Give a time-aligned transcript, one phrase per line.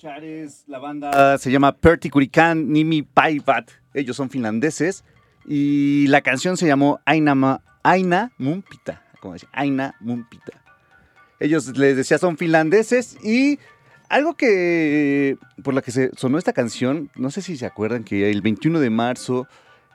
[0.00, 3.70] Escuchar es la banda se llama Perti Kurikan Nimi Paivat.
[3.92, 5.04] Ellos son finlandeses
[5.44, 9.02] y la canción se llamó Aina, Aina Mumpita.
[9.22, 10.62] Decía, Aina Mumpita.
[11.38, 13.58] Ellos les decía son finlandeses y
[14.08, 18.30] algo que por la que se sonó esta canción, no sé si se acuerdan que
[18.30, 19.48] el 21 de marzo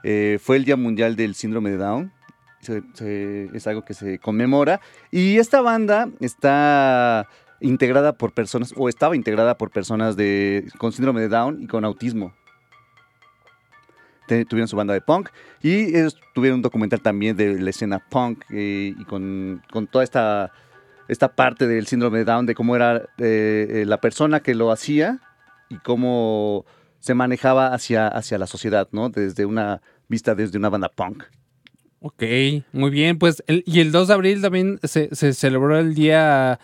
[0.04, 2.12] eh, fue el Día Mundial del Síndrome de Down.
[2.60, 4.80] Es algo que se conmemora
[5.10, 7.28] y esta banda está
[7.60, 11.84] integrada por personas, o estaba integrada por personas de, con síndrome de Down y con
[11.84, 12.34] autismo.
[14.48, 15.28] Tuvieron su banda de punk
[15.62, 20.02] y ellos tuvieron un documental también de la escena punk eh, y con, con toda
[20.02, 20.50] esta,
[21.06, 24.72] esta parte del síndrome de Down, de cómo era eh, eh, la persona que lo
[24.72, 25.20] hacía
[25.68, 26.66] y cómo
[26.98, 29.10] se manejaba hacia, hacia la sociedad, ¿no?
[29.10, 31.22] Desde una vista desde una banda punk.
[32.00, 32.22] Ok,
[32.72, 33.18] muy bien.
[33.18, 36.58] Pues, el- y el 2 de abril también se, se celebró el día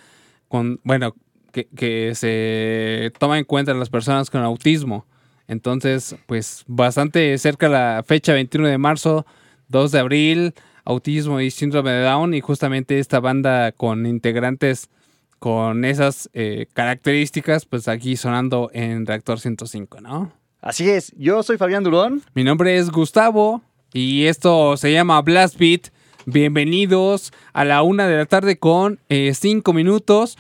[0.53, 1.17] con, bueno,
[1.51, 5.07] que, que se toma en cuenta a las personas con autismo.
[5.49, 9.25] Entonces, pues, bastante cerca la fecha, 21 de marzo,
[9.69, 10.55] 2 de abril,
[10.85, 12.35] autismo y síndrome de Down.
[12.35, 14.91] Y justamente esta banda con integrantes
[15.39, 20.33] con esas eh, características, pues aquí sonando en Reactor 105, ¿no?
[20.61, 22.23] Así es, yo soy Fabián Durón.
[22.35, 23.63] Mi nombre es Gustavo
[23.95, 25.89] y esto se llama Blast Beat.
[26.25, 30.39] Bienvenidos a la una de la tarde con eh, cinco minutos,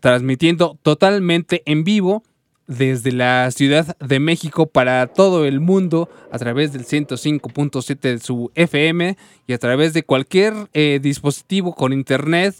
[0.00, 2.22] transmitiendo totalmente en vivo
[2.68, 8.52] desde la Ciudad de México para todo el mundo a través del 105.7 de su
[8.54, 9.16] FM
[9.48, 12.54] y a través de cualquier eh, dispositivo con internet.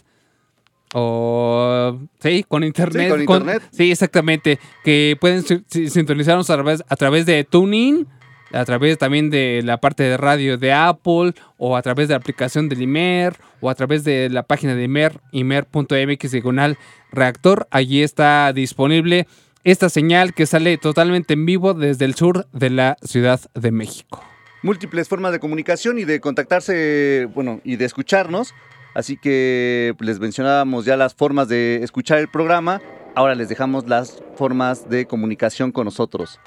[0.93, 3.09] O sí, con internet.
[3.09, 3.63] con internet.
[3.71, 4.59] sí, exactamente.
[4.83, 8.07] Que pueden si- si- sintonizarnos a través, a través de TuneIn,
[8.53, 12.17] a través también de la parte de radio de Apple, o a través de la
[12.17, 16.77] aplicación del Imer, o a través de la página de Imer, imer.mx diagonal
[17.11, 17.67] reactor.
[17.71, 19.27] Allí está disponible
[19.63, 24.23] esta señal que sale totalmente en vivo desde el sur de la Ciudad de México.
[24.63, 28.53] múltiples formas de comunicación y de contactarse, bueno, y de escucharnos.
[28.93, 32.81] Así que les mencionábamos ya las formas de escuchar el programa.
[33.15, 36.39] Ahora les dejamos las formas de comunicación con nosotros.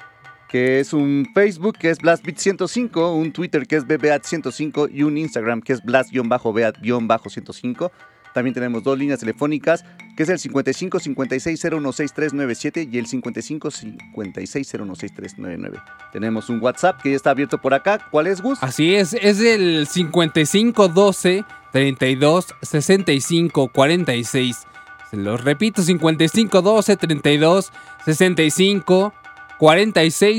[0.49, 5.61] Que es un Facebook que es BlastBeat105, un Twitter que es BBAT105 y un Instagram
[5.61, 7.91] que es Blast-Beat-105.
[8.35, 9.85] También tenemos dos líneas telefónicas,
[10.17, 15.79] que es el 55 56 016397 y el 55 56 016399.
[16.11, 18.05] Tenemos un WhatsApp que ya está abierto por acá.
[18.11, 18.61] ¿Cuál es, Gus?
[18.61, 24.57] Así es, es el 5512 32 65 46.
[25.09, 27.71] Se los repito, 5512 32
[28.05, 29.24] 65 46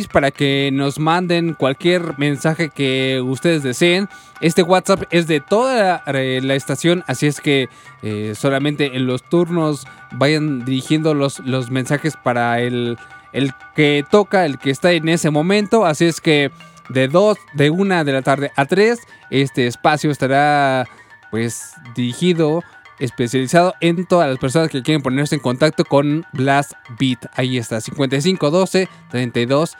[0.09, 4.09] para que nos manden cualquier mensaje que ustedes deseen.
[4.41, 7.69] Este WhatsApp es de toda la, eh, estación, así es que
[8.03, 12.99] eh, solamente en los turnos vayan dirigiendo los, los mensajes para el,
[13.33, 15.87] el que toca, el que está en ese momento.
[15.87, 16.51] Así es que
[16.89, 18.99] de 2, de 1 de la tarde a 3,
[19.31, 20.87] este espacio estará
[21.31, 22.63] pues dirigido,
[22.99, 27.27] especializado en todas las personas que quieren ponerse en contacto con Blast Beat.
[27.35, 29.77] Ahí está, 5512 32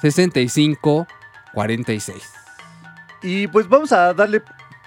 [0.00, 1.06] 65
[1.52, 2.32] 46.
[3.22, 4.42] Y pues vamos a darle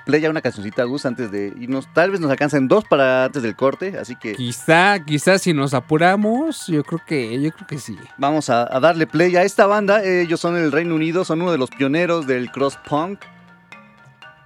[0.06, 1.88] play a una cancioncita, Gus, antes de irnos.
[1.94, 5.74] Tal vez nos alcancen dos para antes del corte, así que Quizá, quizá si nos
[5.74, 7.98] apuramos, yo creo que, yo creo que sí.
[8.18, 10.04] vamos a, a darle play a esta banda.
[10.04, 13.20] Ellos son el Reino Unido, son uno de los pioneros del cross punk.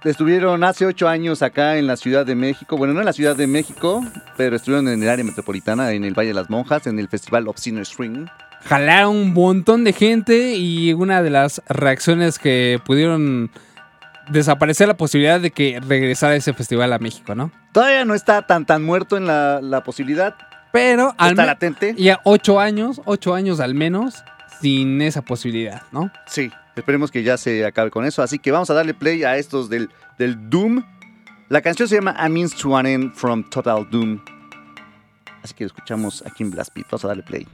[0.04, 2.76] Estuvieron hace ocho años acá en la Ciudad de México.
[2.76, 4.04] Bueno, no en la Ciudad de México,
[4.36, 7.48] pero estuvieron en el área metropolitana, en el Valle de las Monjas, en el Festival
[7.48, 8.26] Obscene String.
[8.64, 13.50] Jalaron un montón de gente y una de las reacciones que pudieron
[14.30, 17.50] desaparecer la posibilidad de que regresara ese festival a México, ¿no?
[17.72, 20.34] Todavía no está tan tan muerto en la, la posibilidad.
[20.72, 21.94] Pero al Está latente.
[21.96, 24.22] ya ocho años, ocho años al menos,
[24.60, 26.10] sin esa posibilidad, ¿no?
[26.26, 28.22] Sí, esperemos que ya se acabe con eso.
[28.22, 30.82] Así que vamos a darle play a estos del, del Doom.
[31.48, 34.20] La canción se llama A Means to an End from Total Doom.
[35.42, 36.86] Así que escuchamos aquí en Blast Beat.
[36.90, 37.46] Vamos a darle play.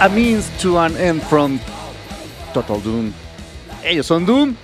[0.00, 1.58] A Means to an End from
[2.54, 3.12] Total Doom.
[3.84, 4.54] Ellos son Doom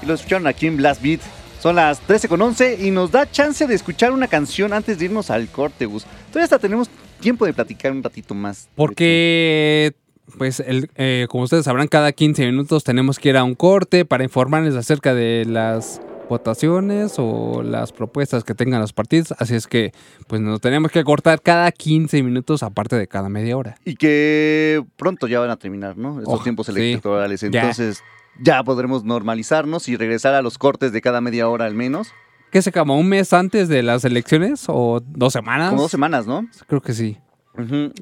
[0.00, 1.20] y los escucharon aquí en Blast Beat.
[1.60, 5.06] Son las 13 con 11 y nos da chance de escuchar una canción antes de
[5.06, 6.04] irnos al corte, Gus.
[6.28, 8.68] Todavía hasta tenemos tiempo de platicar un ratito más.
[8.76, 9.94] Porque,
[10.38, 14.04] pues, el, eh, como ustedes sabrán, cada 15 minutos tenemos que ir a un corte
[14.04, 19.32] para informarles acerca de las votaciones o las propuestas que tengan los partidos.
[19.38, 19.92] Así es que,
[20.26, 23.76] pues, nos tenemos que cortar cada 15 minutos aparte de cada media hora.
[23.84, 26.18] Y que pronto ya van a terminar, ¿no?
[26.20, 27.42] Estos Oh, tiempos electorales.
[27.42, 28.02] Entonces
[28.40, 32.08] ya podremos normalizarnos y regresar a los cortes de cada media hora al menos.
[32.50, 32.94] ¿Qué se acaba?
[32.94, 35.70] ¿Un mes antes de las elecciones o dos semanas?
[35.70, 36.46] Como dos semanas, ¿no?
[36.68, 37.18] Creo que sí.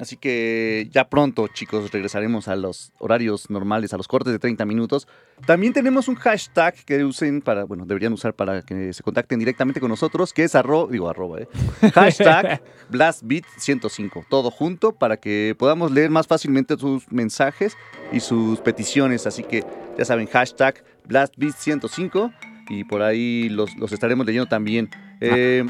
[0.00, 4.64] Así que ya pronto, chicos, regresaremos a los horarios normales, a los cortes de 30
[4.64, 5.06] minutos.
[5.46, 9.78] También tenemos un hashtag que usen para, bueno, deberían usar para que se contacten directamente
[9.78, 11.48] con nosotros, que es arro, digo arroba, eh.
[11.94, 17.76] Hashtag BlastBeat105, todo junto para que podamos leer más fácilmente sus mensajes
[18.10, 19.26] y sus peticiones.
[19.26, 19.64] Así que
[19.98, 22.32] ya saben, hashtag BlastBeat105
[22.70, 24.88] y por ahí los, los estaremos leyendo también.
[25.20, 25.66] Eh,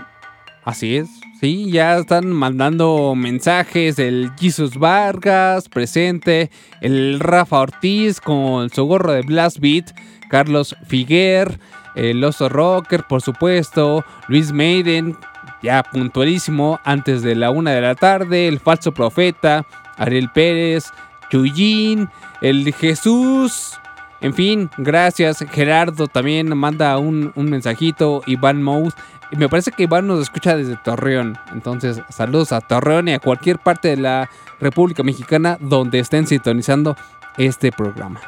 [0.65, 1.09] Así es,
[1.41, 6.51] sí, ya están mandando mensajes el Jesus Vargas presente,
[6.81, 9.93] el Rafa Ortiz con su gorro de Blast Beat,
[10.31, 11.59] Carlos Figuer,
[11.97, 15.17] el Oso Rocker, por supuesto, Luis Maiden,
[15.65, 19.67] ya puntualísimo, antes de la una de la tarde, el Falso Profeta,
[19.97, 20.93] Ariel Pérez,
[21.29, 22.09] Chuyín,
[22.41, 23.81] el Jesús,
[24.23, 25.45] en fin, gracias.
[25.51, 28.23] Gerardo también manda un, un mensajito.
[28.27, 28.95] Iván Mous.
[29.33, 31.37] Y me parece que Iván nos escucha desde Torreón.
[31.53, 36.97] Entonces, saludos a Torreón y a cualquier parte de la República Mexicana donde estén sintonizando
[37.37, 38.21] este programa.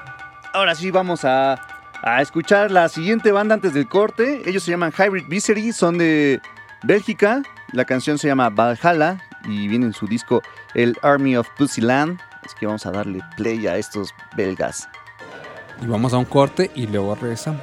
[0.53, 1.61] Ahora sí vamos a,
[2.03, 4.43] a escuchar la siguiente banda antes del corte.
[4.47, 6.41] Ellos se llaman Hybrid Misery, son de
[6.83, 7.43] Bélgica.
[7.73, 10.43] La canción se llama Valhalla y viene en su disco
[10.75, 12.19] El Army of Pussyland.
[12.45, 14.89] Así que vamos a darle play a estos belgas.
[15.83, 17.63] Y vamos a un corte y luego regresamos.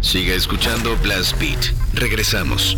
[0.00, 1.74] Siga escuchando Blast Beat.
[1.92, 2.76] Regresamos.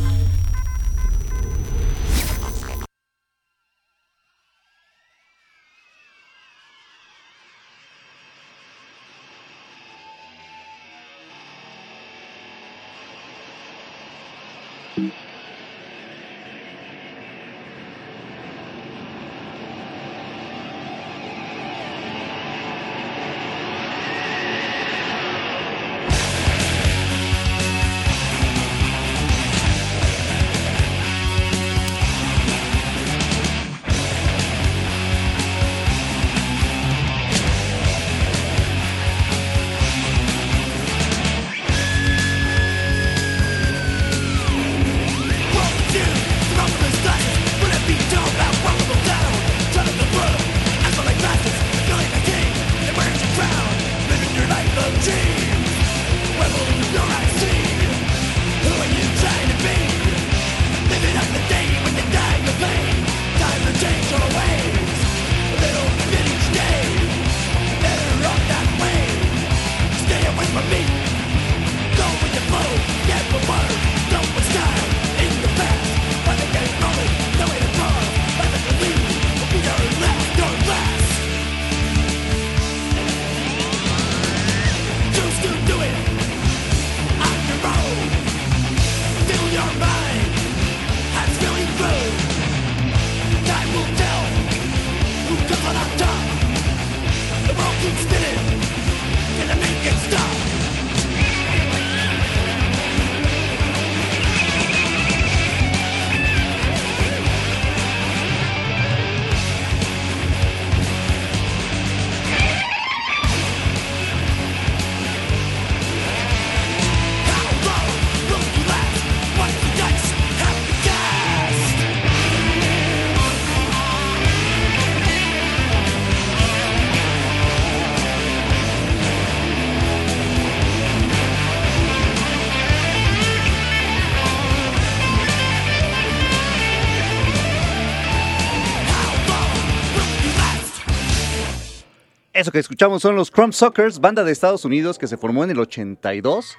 [142.42, 145.50] Eso que escuchamos son los Crumb Suckers, banda de Estados Unidos que se formó en
[145.50, 146.56] el 82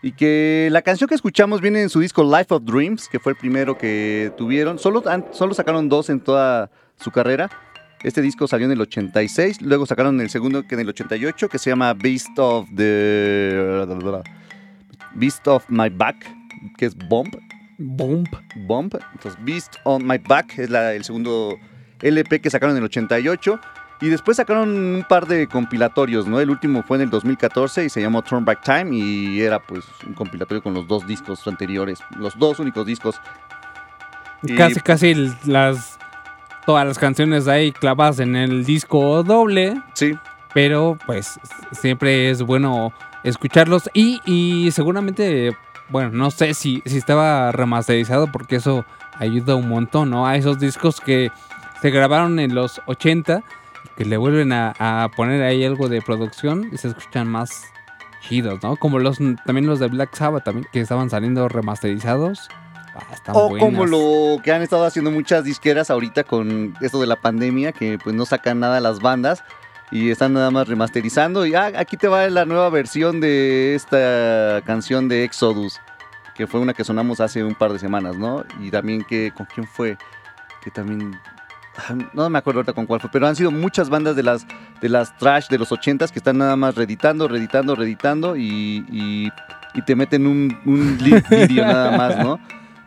[0.00, 3.32] y que la canción que escuchamos viene en su disco Life of Dreams, que fue
[3.32, 4.78] el primero que tuvieron.
[4.78, 6.70] Solo, solo sacaron dos en toda
[7.00, 7.50] su carrera.
[8.04, 11.58] Este disco salió en el 86, luego sacaron el segundo que en el 88 que
[11.58, 13.84] se llama Beast of the
[15.16, 16.14] Beast of My Back,
[16.76, 17.34] que es Bomb.
[17.78, 18.24] Bomb.
[18.68, 18.94] Bomb.
[19.14, 21.56] Entonces, Beast on My Back es la- el segundo
[22.02, 23.58] LP que sacaron en el 88.
[24.00, 26.38] Y después sacaron un par de compilatorios, ¿no?
[26.40, 29.84] El último fue en el 2014 y se llamó Turn Back Time y era pues
[30.06, 33.20] un compilatorio con los dos discos anteriores, los dos únicos discos.
[34.42, 35.14] Y- Casi, casi
[35.46, 35.98] las.
[36.64, 39.80] Todas las canciones ahí clavadas en el disco doble.
[39.94, 40.14] Sí,
[40.52, 41.40] Pero pues
[41.72, 42.92] siempre es bueno
[43.24, 43.88] escucharlos.
[43.94, 45.56] Y, y seguramente,
[45.88, 48.84] bueno, no sé si, si estaba remasterizado porque eso
[49.18, 50.26] ayuda un montón, ¿no?
[50.26, 51.32] A esos discos que
[51.80, 53.42] se grabaron en los 80,
[53.98, 57.64] que le vuelven a, a poner ahí algo de producción y se escuchan más
[58.20, 58.76] chidos, ¿no?
[58.76, 62.48] Como los también los de Black Sabbath también que estaban saliendo remasterizados.
[62.94, 63.66] Ah, están o buenas.
[63.66, 67.98] como lo que han estado haciendo muchas disqueras ahorita con esto de la pandemia, que
[67.98, 69.42] pues no sacan nada las bandas
[69.90, 71.44] y están nada más remasterizando.
[71.44, 75.80] Y ah, aquí te va la nueva versión de esta canción de Exodus,
[76.36, 78.44] que fue una que sonamos hace un par de semanas, ¿no?
[78.60, 79.98] Y también que, ¿con quién fue?
[80.62, 81.18] Que también...
[82.14, 84.46] No me acuerdo ahorita con cuál fue, pero han sido muchas bandas de las,
[84.80, 89.28] de las trash de los 80s que están nada más reeditando, reeditando, reeditando y, y,
[89.74, 92.38] y te meten un, un video nada más, ¿no?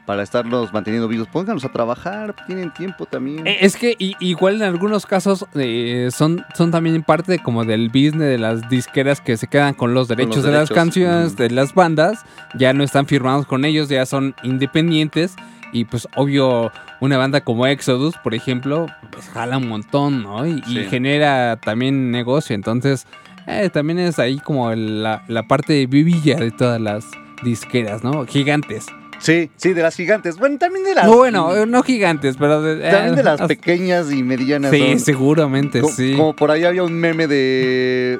[0.03, 1.27] para estarlos manteniendo vivos.
[1.31, 3.45] Pónganlos a trabajar, tienen tiempo también.
[3.47, 7.87] Eh, Es que i- igual en algunos casos eh, son, son también parte como del
[7.89, 11.27] business de las disqueras que se quedan con los derechos, los de las derechos, canciones,
[11.33, 11.43] ujú.
[11.43, 12.25] de las bandas,
[12.55, 15.35] ya no están firmados con ellos, ya son independientes
[15.71, 20.45] y pues obvio una banda como Exodus, por ejemplo, pues jala un montón, ¿no?
[20.45, 23.07] Y, genera también negocio, entonces
[23.47, 27.05] eh, también es ahí como la, la parte vivilla de todas las
[27.43, 28.25] disqueras, ¿no?
[28.25, 28.87] Gigantes.
[29.21, 30.37] Sí, sí, de las gigantes.
[30.37, 31.05] Bueno, también de las.
[31.05, 34.71] No, bueno, eh, no gigantes, pero de, También de eh, las as- pequeñas y medianas.
[34.71, 36.15] Sí, seguramente, sí.
[36.17, 38.19] Como por ahí había un meme de.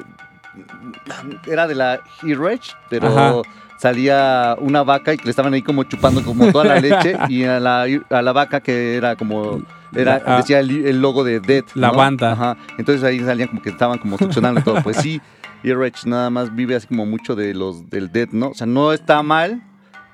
[1.46, 3.42] Era de la He-Rech, pero Ajá.
[3.82, 7.16] Salía una vaca y que le estaban ahí como chupando como toda la leche.
[7.28, 9.60] y a la, a la vaca que era como.
[9.94, 10.36] Era, ah.
[10.36, 11.64] decía el, el logo de Dead.
[11.74, 11.96] La ¿no?
[11.96, 12.32] banda.
[12.32, 12.56] Ajá.
[12.78, 14.82] Entonces ahí salían como que estaban como succionando y todo.
[14.82, 15.20] Pues sí,
[15.64, 18.50] He-Rech nada más vive así como mucho de los del Dead, ¿no?
[18.50, 19.60] O sea, no está mal,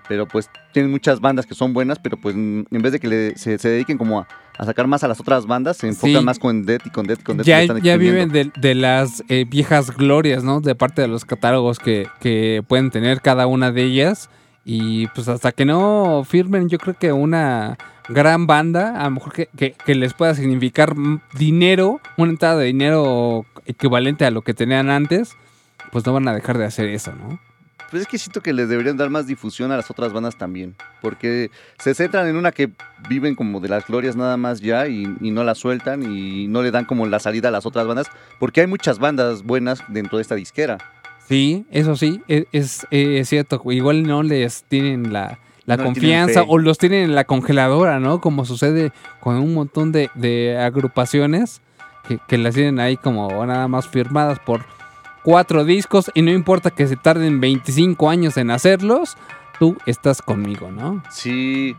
[0.08, 3.36] pero pues tienen muchas bandas que son buenas, pero pues en vez de que le-
[3.36, 4.28] se, se dediquen como a,
[4.58, 6.24] a sacar más a las otras bandas, se enfocan Sí.
[6.24, 7.46] más con Dead y con Dead y con Dead.
[7.46, 10.60] ya, están ya viven de, de las eh, viejas glorias, ¿no?
[10.60, 14.28] De parte de los catálogos que, que pueden tener cada una de ellas.
[14.64, 19.32] Y pues hasta que no firmen, yo creo que una gran banda, a lo mejor
[19.32, 20.94] que, que- que les pueda significar
[21.38, 25.36] dinero, una entrada de dinero equivalente a lo que tenían antes,
[25.92, 27.38] pues no van a dejar de hacer eso, ¿no?
[27.90, 30.76] Pues es que siento que les deberían dar más difusión a las otras bandas también,
[31.00, 32.70] porque se centran en una que
[33.08, 36.62] viven como de las glorias nada más ya y, y no la sueltan y no
[36.62, 40.18] le dan como la salida a las otras bandas, porque hay muchas bandas buenas dentro
[40.18, 40.76] de esta disquera.
[41.26, 43.62] Sí, eso sí, e- es, es cierto.
[43.70, 48.20] Igual no les tienen la, No confianza o los tienen en la congeladora, ¿no?
[48.20, 51.60] Como sucede con un montón de, de agrupaciones
[52.06, 54.64] que, que las tienen ahí como nada más firmadas por
[55.22, 59.16] cuatro discos y no importa que se tarden 25 años en hacerlos,
[59.58, 61.02] tú estás conmigo, ¿no?
[61.10, 61.76] Sí,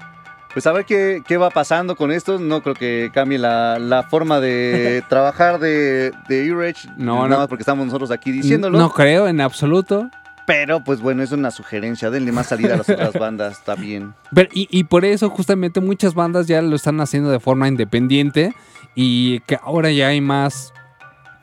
[0.54, 2.39] pues a ver qué, qué va pasando con esto.
[2.39, 7.38] No creo que cambie la, la forma de trabajar de, de E-Rage, No, nada no.
[7.39, 8.78] más porque estamos nosotros aquí diciéndolo.
[8.78, 10.10] No creo en absoluto.
[10.47, 14.15] Pero pues bueno, es una sugerencia, denle más salida a las otras bandas, está bien.
[14.34, 18.56] Pero, y, y por eso justamente muchas bandas ya lo están haciendo de forma independiente
[18.95, 20.73] y que ahora ya hay más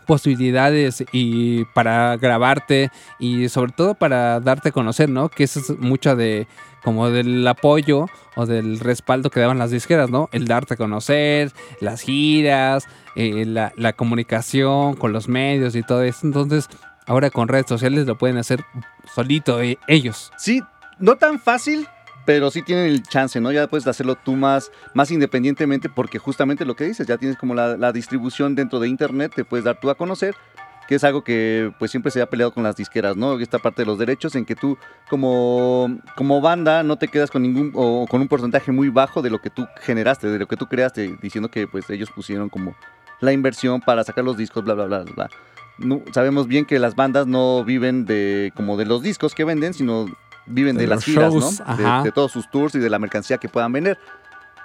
[0.06, 5.28] posibilidades y para grabarte y sobre todo para darte a conocer, ¿no?
[5.28, 6.46] Que eso es mucho de
[6.82, 10.28] como del apoyo o del respaldo que daban las disqueras, ¿no?
[10.30, 16.02] El darte a conocer, las giras, eh, la, la comunicación con los medios y todo
[16.02, 16.24] eso.
[16.24, 16.68] Entonces,
[17.06, 18.64] ahora con redes sociales lo pueden hacer
[19.14, 20.32] solito eh, ellos.
[20.38, 20.62] Sí,
[20.98, 21.88] no tan fácil,
[22.26, 23.52] pero sí tienen el chance, ¿no?
[23.52, 27.54] Ya puedes hacerlo tú más, más independientemente porque justamente lo que dices, ya tienes como
[27.54, 30.34] la, la distribución dentro de internet, te puedes dar tú a conocer,
[30.88, 33.38] que es algo que pues siempre se ha peleado con las disqueras, ¿no?
[33.38, 34.76] Esta parte de los derechos en que tú
[35.08, 39.30] como, como banda no te quedas con ningún o con un porcentaje muy bajo de
[39.30, 42.74] lo que tú generaste, de lo que tú creaste, diciendo que pues ellos pusieron como
[43.20, 45.30] la inversión para sacar los discos, bla, bla, bla, bla.
[45.78, 49.74] No, sabemos bien que las bandas no viven de como de los discos que venden,
[49.74, 50.06] sino
[50.46, 52.02] viven de, De las giras, shows, ¿no?
[52.04, 53.98] De, todos sus tours y de la mercancía que puedan vender.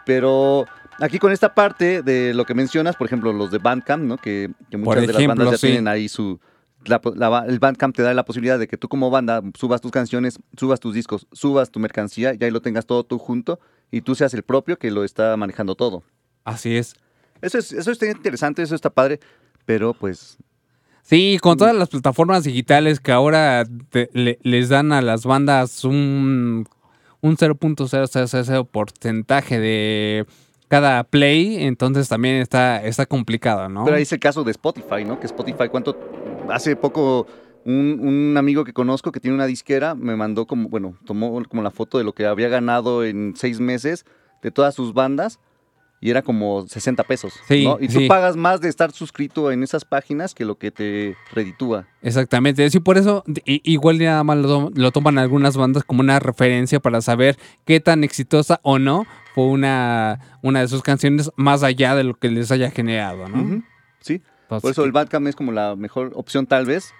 [0.05, 0.65] Pero
[0.99, 4.17] aquí con esta parte de lo que mencionas, por ejemplo, los de Bandcamp, ¿no?
[4.17, 5.67] Que, que muchas de las bandas ya sí.
[5.67, 6.39] tienen ahí su...
[6.85, 9.91] la- la- el Bandcamp te da la posibilidad de que tú como banda subas tus
[9.91, 13.59] canciones, subas tus discos, subas tu mercancía y ahí lo tengas todo tú junto
[13.91, 16.03] y tú seas el propio que lo está manejando todo.
[16.43, 16.95] Así es.
[17.41, 19.19] Eso, es, eso está interesante, eso está padre,
[19.65, 20.37] pero pues
[21.03, 25.83] Sí, con todas las plataformas digitales que ahora te- le- les dan a las bandas
[25.83, 26.67] un,
[27.21, 30.25] un 0.000 porcentaje de
[30.67, 33.83] cada play, entonces también está, está complicado, ¿no?
[33.83, 35.19] Pero ahí es el caso de Spotify, ¿no?
[35.19, 35.99] Que Spotify, ¿cuánto?
[36.49, 37.27] Hace poco
[37.65, 41.61] un, un amigo que conozco que tiene una disquera me mandó como, bueno, tomó como
[41.61, 44.05] la foto de lo que había ganado en seis meses
[44.41, 45.39] de todas sus bandas
[46.01, 47.77] y era como 60 pesos, Sí, ¿no?
[47.79, 48.07] Y tú sí.
[48.07, 51.85] pagas más de estar suscrito en esas páginas que lo que te reditúa.
[52.01, 56.19] Exactamente, sí, por eso igual nada más lo, tom- lo toman algunas bandas como una
[56.19, 61.63] referencia para saber qué tan exitosa o no fue una, una de sus canciones más
[61.63, 63.61] allá de lo que les haya generado, ¿no?
[64.01, 66.93] Sí, Entonces, por eso el Bandcamp es como la mejor opción tal vez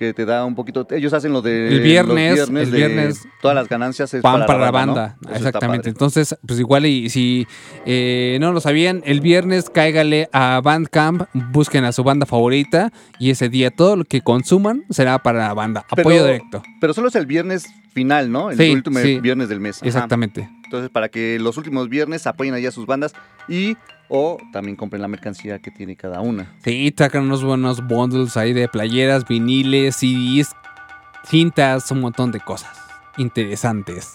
[0.00, 0.86] que te da un poquito.
[0.92, 4.58] Ellos hacen lo de El viernes, los el viernes, todas las ganancias es Pan para,
[4.58, 5.90] la banda, exactamente.
[5.90, 7.46] Entonces, pues igual y si
[7.84, 13.28] eh, no lo sabían, el viernes cáigale a Bandcamp, busquen a su banda favorita y
[13.28, 15.84] ese día todo lo que consuman será para la banda.
[15.94, 16.62] Pero- Apoyo directo.
[16.80, 18.50] Pero solo es el viernes final, ¿no?
[18.50, 19.20] El Sí, último sí.
[19.20, 19.76] viernes del mes.
[19.82, 19.86] Ajá.
[19.86, 20.48] Exactamente.
[20.64, 23.12] Entonces, para que los últimos viernes apoyen allá a sus bandas
[23.48, 23.76] y
[24.10, 26.52] o también compren la mercancía que tiene cada una.
[26.62, 30.50] Sí, sacan unos buenos bundles ahí de playeras, viniles, CDs,
[31.24, 32.76] cintas, un montón de cosas
[33.16, 34.12] interesantes.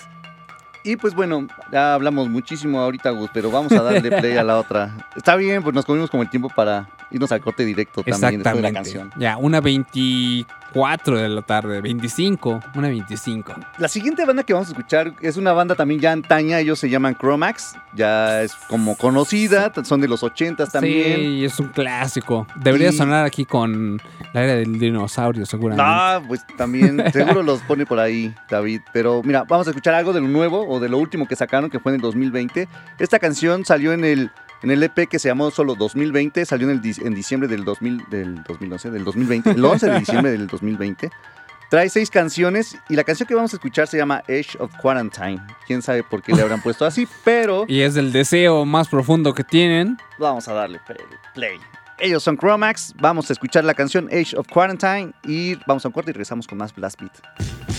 [0.83, 4.59] Y pues bueno, ya hablamos muchísimo ahorita, Gus, pero vamos a darle play a la
[4.59, 4.95] otra.
[5.15, 8.55] Está bien, pues nos comimos como el tiempo para irnos al corte directo también después
[8.57, 9.11] de la canción.
[9.17, 13.53] Ya, una 24 de la tarde, 25, una 25.
[13.77, 16.89] La siguiente banda que vamos a escuchar es una banda también ya antaña, ellos se
[16.89, 21.15] llaman Chromax, ya es como conocida, son de los 80 también.
[21.15, 22.45] Sí, es un clásico.
[22.61, 24.01] Debería Y- sonar aquí con
[24.33, 25.83] la era del dinosaurio, seguramente.
[25.87, 28.81] Ah, pues también, seguro los pone por ahí, David.
[28.91, 31.69] Pero mira, vamos a escuchar algo de lo nuevo o de lo último que sacaron,
[31.69, 32.67] que fue en el 2020.
[32.99, 34.29] Esta canción salió en el,
[34.65, 38.03] en el EP que se llamó solo 2020, salió en, el, en diciembre del, 2000,
[38.09, 41.09] del 2011, del 2020, el 11 de diciembre del 2020.
[41.69, 45.41] Trae seis canciones y la canción que vamos a escuchar se llama Age of Quarantine.
[45.65, 49.33] Quién sabe por qué le habrán puesto así, pero Y es del deseo más profundo
[49.33, 49.97] que tienen.
[50.19, 50.97] vamos a darle play-
[51.33, 51.57] play.
[51.97, 55.93] Ellos son Chromax, vamos a escuchar la canción Age of Quarantine y vamos a un
[55.93, 57.74] corte y regresamos con más Blast Beat.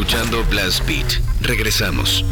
[0.00, 1.20] Escuchando Blast Beat.
[1.42, 2.24] Regresamos.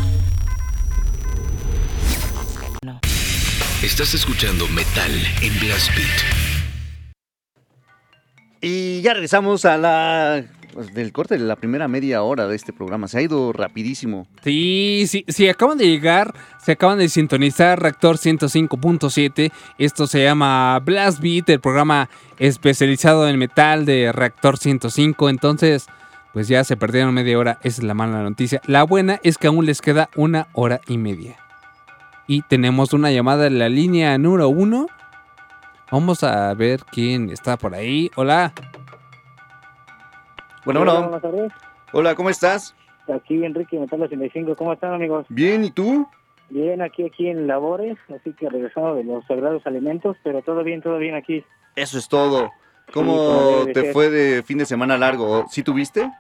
[3.83, 5.11] Estás escuchando Metal
[5.43, 7.13] en Blast Beat.
[8.63, 12.73] Y ya regresamos a la pues, del corte de la primera media hora de este
[12.73, 13.07] programa.
[13.07, 14.27] Se ha ido rapidísimo.
[14.43, 16.33] Sí, sí, sí, acaban de llegar,
[16.65, 19.53] se acaban de sintonizar Reactor 105.7.
[19.77, 25.29] Esto se llama Blast Beat, el programa especializado en metal de Reactor 105.
[25.29, 25.87] Entonces,
[26.33, 28.61] pues ya se perdieron media hora, esa es la mala noticia.
[28.67, 31.37] La buena es que aún les queda una hora y media.
[32.27, 34.87] Y tenemos una llamada en la línea número uno.
[35.91, 38.11] Vamos a ver quién está por ahí.
[38.17, 38.53] Hola.
[40.65, 41.09] Bueno, Hola, bueno.
[41.09, 41.53] Buenas tardes.
[41.93, 42.75] Hola, ¿cómo estás?
[43.13, 44.55] Aquí Enrique Metal 85.
[44.57, 45.25] ¿Cómo están, amigos?
[45.31, 46.07] Bien, ¿y tú?
[46.51, 50.83] Bien, aquí aquí en labores, así que regresando de los sagrados alimentos, pero todo bien,
[50.83, 51.45] todo bien aquí.
[51.77, 52.51] Eso es todo.
[52.93, 55.47] ¿Cómo de te fue de fin de semana largo?
[55.49, 56.11] ¿Sí tuviste?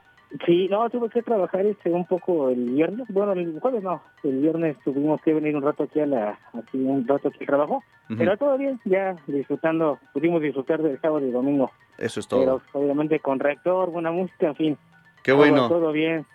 [0.45, 3.07] Sí, no, tuve que trabajar este un poco el viernes.
[3.09, 4.03] Bueno, el jueves no.
[4.23, 7.47] El viernes tuvimos que venir un rato aquí a la, aquí un rato aquí al
[7.47, 7.83] trabajo.
[8.11, 8.19] Ujú.
[8.19, 11.71] Pero todo bien, ya disfrutando, pudimos disfrutar del sábado y domingo.
[11.97, 12.41] Eso es todo.
[12.41, 14.79] Pero obviamente con reactor, buena música, en fin.
[15.23, 15.69] Qué bueno.
[15.69, 16.27] Todo bien.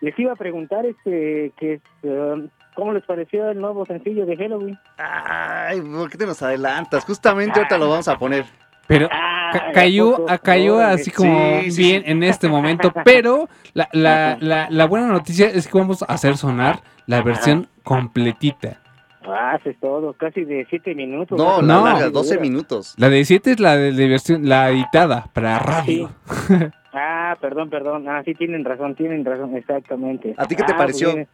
[0.00, 4.78] Les iba a preguntar este que eh, cómo les pareció el nuevo sencillo de Halloween.
[4.98, 7.04] Ay, ¿por qué te nos adelantas?
[7.04, 8.44] Justamente ahorita lo vamos a poner.
[8.86, 12.10] Pero Ah, ca- ¿a cayó, a- cayó así como Sí, sí, bien sí.
[12.10, 12.92] en este momento.
[13.04, 17.68] Pero la, la, la, la buena noticia es que vamos a hacer sonar la versión
[17.82, 18.80] completita.
[19.28, 21.36] Ah, es todo, casi de siete minutos.
[21.36, 21.84] No, No.
[21.84, 22.94] la larga, 12 minutos.
[22.96, 26.10] La de 7 es la de, de versión, la editada para radio.
[26.98, 28.08] Ah, perdón, perdón.
[28.08, 30.34] Ah, sí, tienen razón, tienen razón, exactamente.
[30.38, 31.08] ¿A ti qué te Ah, pareció?
[31.12, 31.28] Pues bien,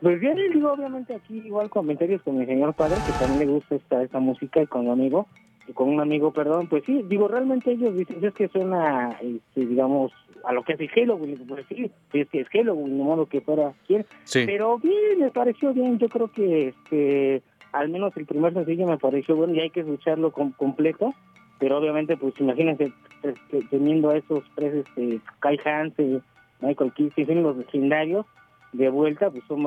[0.00, 3.74] pues bien, digo, obviamente aquí igual comentarios con mi señor padre, que también le gusta
[3.74, 5.26] esta, esta música, y con un amigo,
[5.74, 10.12] con un amigo, perdón, pues sí, digo, realmente ellos dicen, es que suena, este, digamos,
[10.44, 13.72] a lo que hace Halloween, pues sí, es que es Halloween, de modo que fuera
[13.86, 14.42] quien, Sí.
[14.44, 15.98] pero bien, me pareció bien.
[15.98, 19.80] Yo creo que este, al menos el primer sencillo me pareció bueno y hay que
[19.80, 21.14] escucharlo com- completo.
[21.60, 26.20] Pero obviamente, pues imagínense este, teniendo a esos tres, este, Kai Hansen,
[26.60, 28.26] Michael Kiske, son los legendarios
[28.72, 29.64] de vuelta, pues son,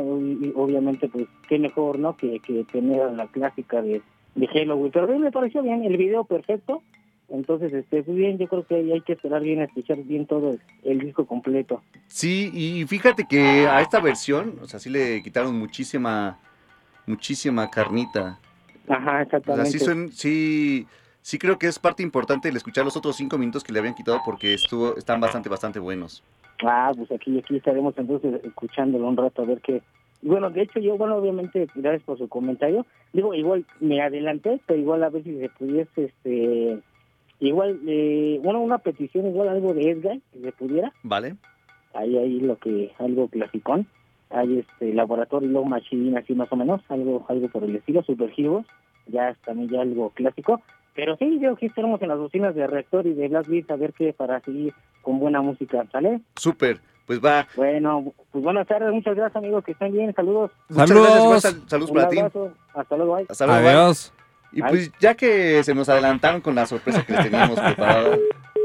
[0.56, 2.18] obviamente, pues qué mejor, ¿no?
[2.18, 4.02] Que, que tener la clásica de,
[4.36, 4.92] de Halloween.
[4.92, 6.82] Pero bien, me pareció bien, el video perfecto.
[7.28, 10.28] Entonces, este, muy bien, yo creo que hay, hay que esperar bien a escuchar bien
[10.28, 11.82] todo el, el disco completo.
[12.08, 16.38] Sí, y fíjate que a esta versión, o sea, sí le quitaron muchísima,
[17.08, 18.40] muchísima carnita.
[18.88, 19.80] Ajá, O sea, exactamente.
[19.80, 20.88] sí, sí,
[21.22, 23.96] sí creo que es parte importante el escuchar los otros cinco minutos que le habían
[23.96, 26.24] quitado porque estuvo, están bastante, bastante buenos.
[26.64, 29.82] Ah, pues aquí, aquí estaremos entonces escuchándolo un rato a ver qué.
[30.26, 32.84] Bueno, de hecho yo, bueno, obviamente, gracias por su comentario.
[33.14, 36.80] Digo, igual me adelanté, pero igual a ver si se pudiese, este,
[37.40, 40.92] igual, eh, bueno, una petición, igual algo de Edgar, si se pudiera.
[41.04, 41.36] ¿Vale?
[41.94, 43.86] Ahí, ahí lo que, algo clasicón.
[44.32, 48.34] Hay este laboratorio Low Machine, así más o menos, algo, algo por el estilo, Super
[48.36, 48.66] Heroes,
[49.06, 50.60] ya también ya algo clásico.
[50.96, 53.76] Pero sí, yo aquí estaremos en las bocinas de Reactor y de Blast Beat a
[53.76, 56.22] ver qué para seguir con buena música, ¿sale?
[56.36, 56.80] Súper.
[57.06, 57.48] Pues va.
[57.56, 60.52] Bueno, pues buenas tardes, muchas gracias amigos, que estén bien, saludos.
[60.70, 61.30] Muchas Saludos.
[61.44, 62.18] gracias, saludos Un para ti.
[62.18, 63.26] abrazo, hasta luego, bye.
[63.30, 63.70] Hasta luego, bye.
[63.72, 64.14] Adiós.
[64.52, 68.18] Y pues ya que se nos adelantaron con la sorpresa que les teníamos preparada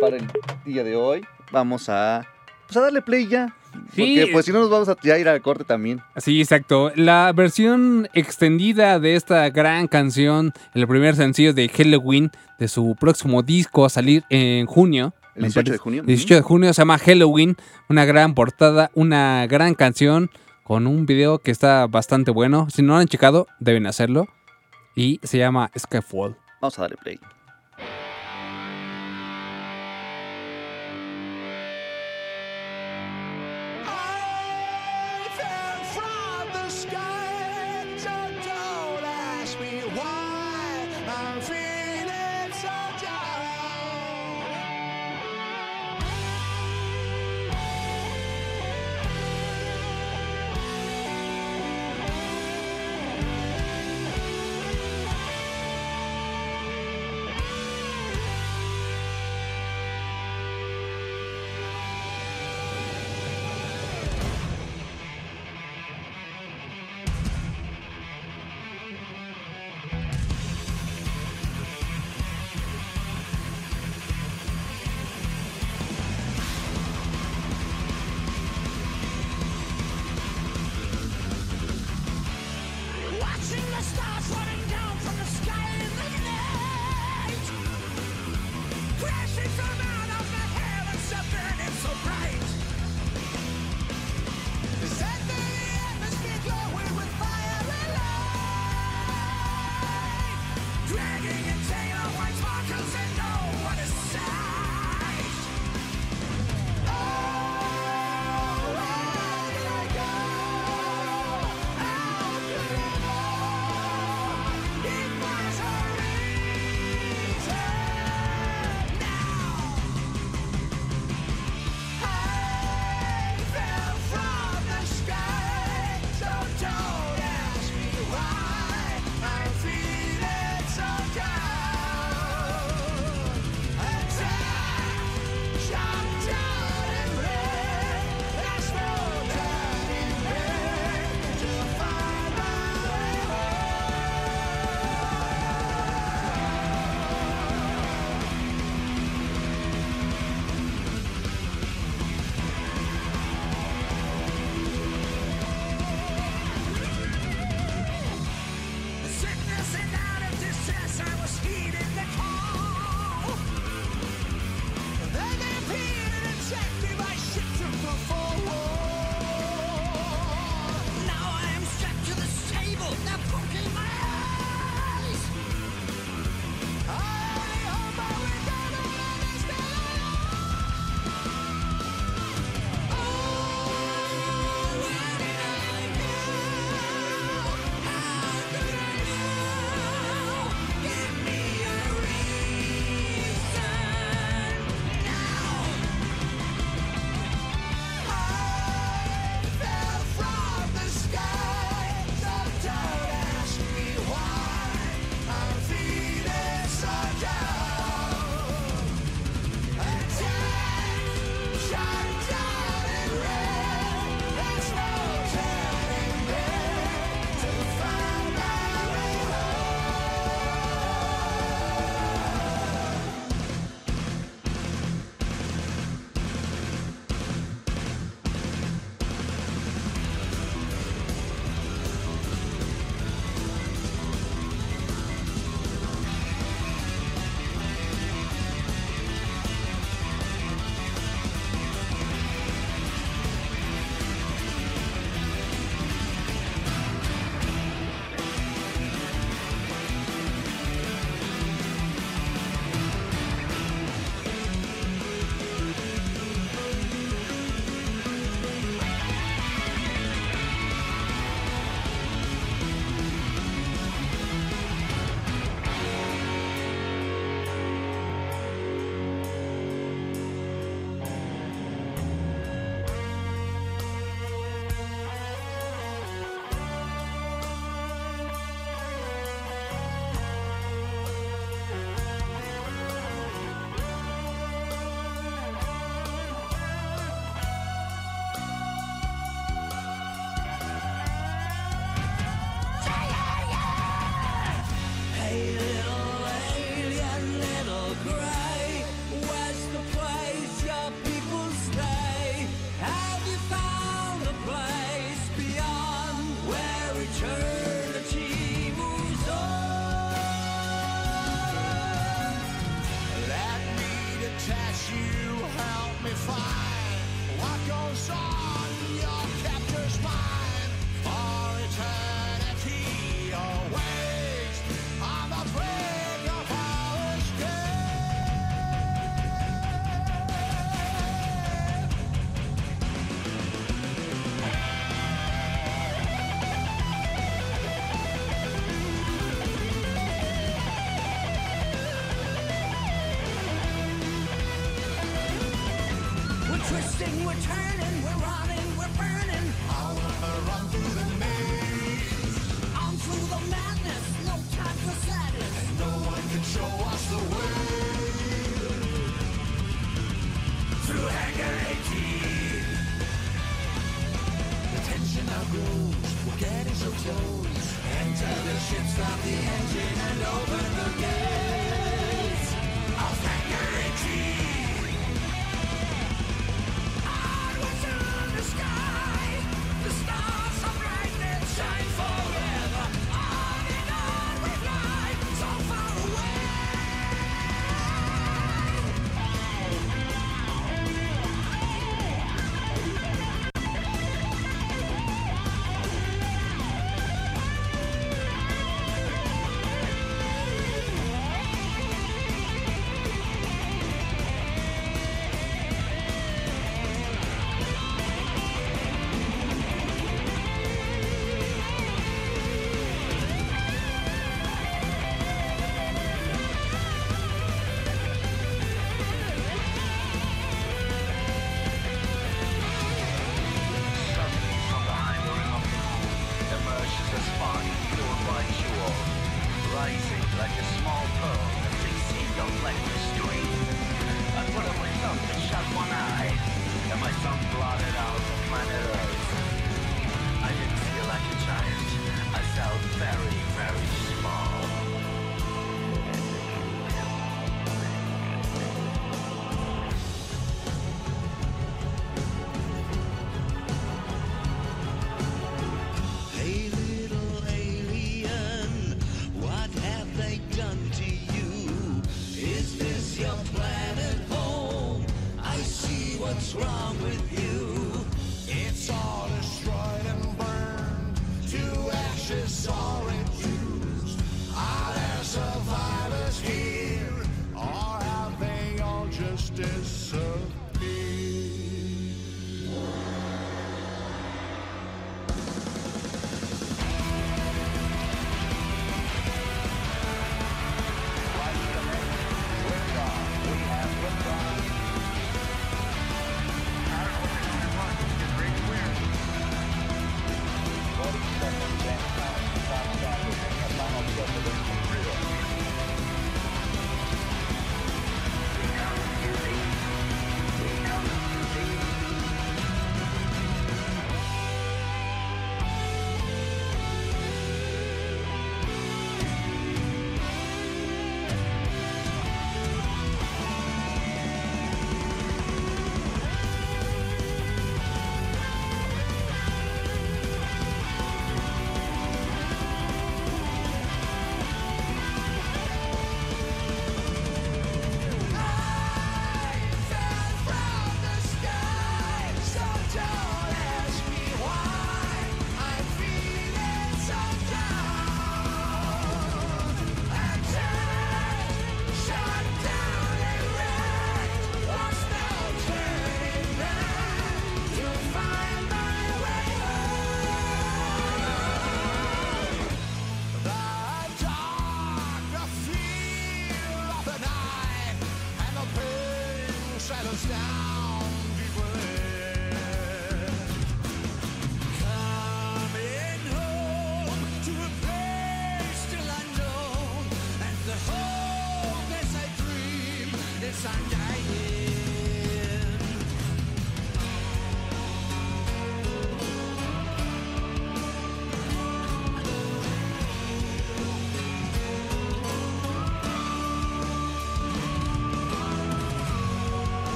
[0.00, 0.26] para el
[0.64, 2.26] día de hoy, vamos a,
[2.66, 3.54] pues a darle play ya.
[3.92, 4.16] Sí.
[4.16, 6.00] Porque pues si no nos vamos a ya ir al corte también.
[6.16, 6.90] Sí, exacto.
[6.96, 13.42] La versión extendida de esta gran canción, el primer sencillo de Halloween de su próximo
[13.42, 15.12] disco a salir en junio.
[15.34, 16.02] El 18 de junio.
[16.04, 17.56] 18 de junio se llama Halloween,
[17.88, 20.30] una gran portada, una gran canción
[20.62, 22.68] con un video que está bastante bueno.
[22.70, 24.28] Si no lo han checado, deben hacerlo.
[24.96, 26.36] Y se llama Skyfall.
[26.60, 27.18] Vamos a darle play.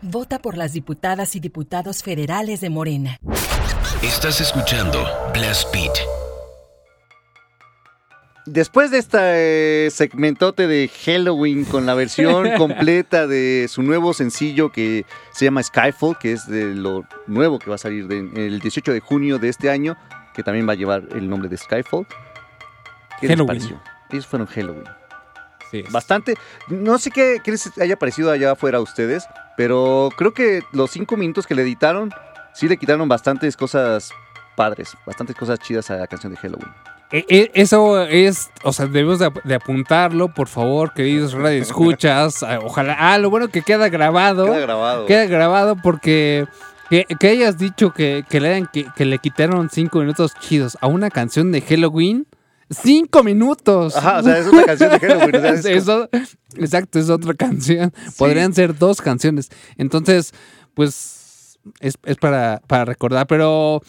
[0.00, 3.18] Vota por las diputadas y diputados federales de Morena.
[4.02, 5.92] Estás escuchando Blast Beat.
[8.46, 15.04] Después de este segmentote de Halloween con la versión completa de su nuevo sencillo que
[15.32, 18.92] se llama Skyfall, que es de lo nuevo que va a salir de- el 18
[18.92, 19.98] de junio de este año,
[20.34, 22.06] que también va a llevar el nombre de Skyfall.
[23.20, 23.46] ¿Qué les Halloween.
[23.46, 23.82] pareció?
[24.10, 24.84] Ellos fueron Halloween.
[25.70, 25.84] Sí.
[25.90, 26.34] Bastante.
[26.68, 30.90] No sé qué, qué les haya parecido allá afuera a ustedes, pero creo que los
[30.90, 32.10] cinco minutos que le editaron
[32.54, 34.10] sí le quitaron bastantes cosas
[34.56, 36.72] padres, bastantes cosas chidas a la canción de Halloween.
[37.10, 41.62] E- e- Eso es, o sea, debemos de, ap- de apuntarlo, por favor, queridos radio
[41.62, 42.42] escuchas.
[42.62, 42.96] Ojalá.
[42.98, 44.44] Ah, lo bueno que queda grabado.
[44.46, 45.06] Queda grabado.
[45.06, 46.46] Queda grabado porque
[46.90, 51.08] que, que hayas dicho que, que le, que le quitaron cinco minutos chidos a una
[51.10, 52.26] canción de Halloween.
[52.70, 53.96] ¡Cinco minutos!
[53.96, 55.36] Ajá, o sea, es una canción de Halloween.
[55.36, 56.08] o sea, es Es o-
[56.56, 57.92] exacto, es otra canción.
[58.18, 59.48] Podrían ser dos canciones.
[59.76, 60.32] Entonces,
[60.74, 63.26] pues, es, es para, para recordar.
[63.26, 63.80] Pero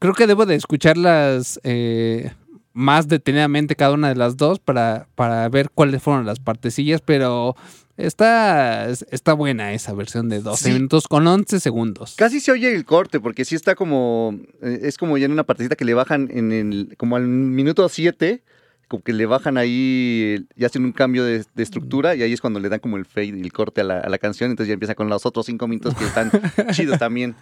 [0.00, 2.32] creo que debo de escucharlas eh,
[2.74, 7.00] más detenidamente cada una de las dos para, para ver cuáles fueron las partecillas.
[7.00, 7.56] Pero
[7.96, 10.72] está, está buena esa versión de 12 Sí.
[10.72, 12.14] minutos con 11 segundos.
[12.16, 14.38] Casi se oye el corte, porque sí está como.
[14.62, 16.94] eh, Es como ya en una partecita que le bajan en el.
[16.98, 18.42] Como al minuto 7,
[18.88, 20.46] como que le bajan ahí.
[20.56, 23.04] Y hacen un cambio de, de estructura, y ahí es cuando le dan como el
[23.04, 24.50] fade y el corte a la, a la canción.
[24.50, 26.30] Entonces ya empieza con los otros 5 minutos que están
[26.72, 27.34] chidos también.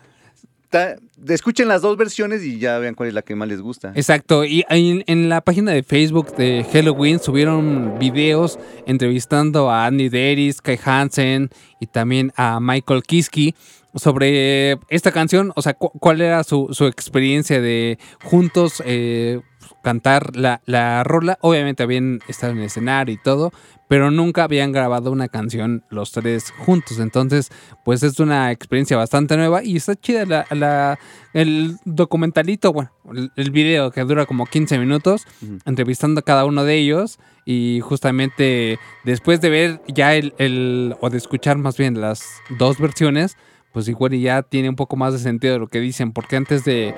[1.29, 3.93] Escuchen las dos versiones y ya vean cuál es la que más les gusta.
[3.95, 10.61] Exacto, y en, la página de Facebook de Halloween subieron videos entrevistando a Andy Deris,
[10.61, 11.51] Kai Hansen
[11.81, 13.55] y también a Michael Kiske
[13.95, 19.41] sobre esta canción, o sea, cu- cuál era su, su experiencia de juntos eh,
[19.85, 21.39] cantar la, la rola.
[21.43, 23.53] Obviamente habían estado en el escenario y todo,
[23.87, 26.99] pero nunca habían grabado una canción los tres juntos.
[26.99, 27.53] Entonces,
[27.85, 30.99] pues es una experiencia bastante nueva y está chida la, la-
[31.35, 35.27] el documentalito, bueno, el, el video que dura como 15 minutos,
[35.67, 41.11] entrevistando a cada uno de ellos y justamente después de ver ya el, el- o
[41.11, 42.25] de escuchar más bien las
[42.59, 43.37] dos versiones,
[43.73, 46.95] pues igual ya tiene un poco más de sentido lo que dicen, porque antes de,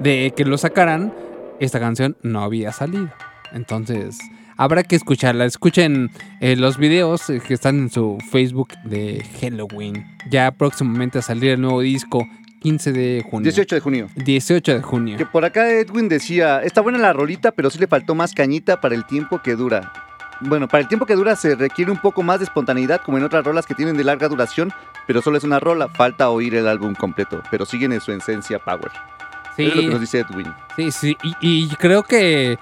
[0.00, 1.12] de que lo sacaran,
[1.60, 3.10] esta canción no había salido.
[3.52, 4.18] Entonces,
[4.56, 5.44] habrá que escucharla.
[5.44, 10.06] Escuchen eh, los videos eh, que están en su Facebook de Halloween.
[10.28, 12.26] Ya próximamente a salir el nuevo disco,
[12.60, 13.44] 15 de junio.
[13.44, 14.08] 18 de junio.
[14.16, 15.16] 18 de junio.
[15.16, 18.80] Que por acá Edwin decía, está buena la rolita, pero sí le faltó más cañita
[18.80, 19.92] para el tiempo que dura.
[20.40, 23.24] Bueno, para el tiempo que dura se requiere un poco más de espontaneidad, como en
[23.24, 24.72] otras rolas que tienen de larga duración,
[25.06, 28.58] pero solo es una rola, falta oír el álbum completo, pero siguen en su esencia
[28.58, 28.90] power.
[29.56, 29.66] Sí.
[29.66, 30.52] Es lo que nos dice Edwin.
[30.76, 32.58] Sí, sí, y, y creo que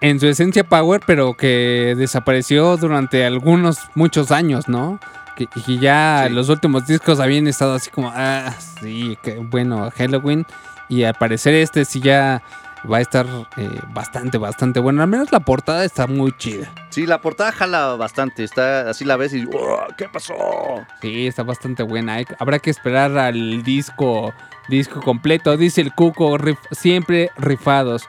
[0.00, 4.98] en su esencia Power, pero que desapareció durante algunos, muchos años, ¿no?
[5.36, 6.32] Que, y ya Sí.
[6.34, 10.46] los últimos discos habían estado así como, ah, sí, que bueno, Halloween.
[10.88, 12.42] Y al parecer este sí ya
[12.90, 13.26] va a estar
[13.56, 15.02] eh, bastante, bastante bueno.
[15.02, 16.70] Al menos la portada está muy chida.
[16.90, 20.34] Sí, la portada jala bastante, está así la ves y "Oh, ¿qué pasó?
[21.02, 22.14] Sí, está bastante buena.
[22.14, 24.32] Hay- habrá que esperar al disco,
[24.68, 25.56] disco completo.
[25.56, 28.04] Dice el Cuco, rif- siempre rifados.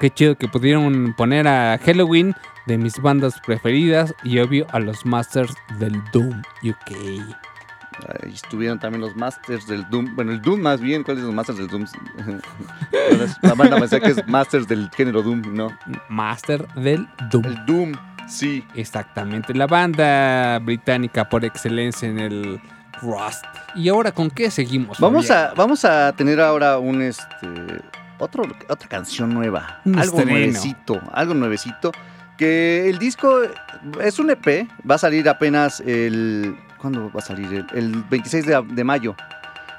[0.00, 2.34] Qué chido que pudieron poner a Halloween
[2.66, 7.34] de mis bandas preferidas y obvio a los Masters del Doom UK.
[8.22, 10.14] Ahí estuvieron también los Masters del Doom.
[10.14, 11.86] Bueno, el Doom más bien, ¿cuáles son los Masters del Doom?
[13.42, 15.76] la banda me que es Masters del género Doom, ¿no?
[16.08, 17.44] Master del Doom.
[17.44, 17.92] El Doom,
[18.28, 18.64] sí.
[18.74, 22.60] Exactamente, la banda británica por excelencia en el
[23.02, 23.44] Rust.
[23.74, 24.98] ¿Y ahora con qué seguimos?
[24.98, 25.50] Vamos Fabián?
[25.50, 27.46] a, vamos a tener ahora un este
[28.18, 29.80] otro, otra canción nueva.
[29.84, 30.38] Un algo estreno.
[30.38, 31.00] nuevecito.
[31.12, 31.92] Algo nuevecito.
[32.36, 33.40] Que el disco
[34.02, 34.68] es un EP.
[34.88, 36.56] Va a salir apenas el.
[36.78, 37.66] ¿Cuándo va a salir?
[37.72, 39.16] El, el 26 de, de mayo.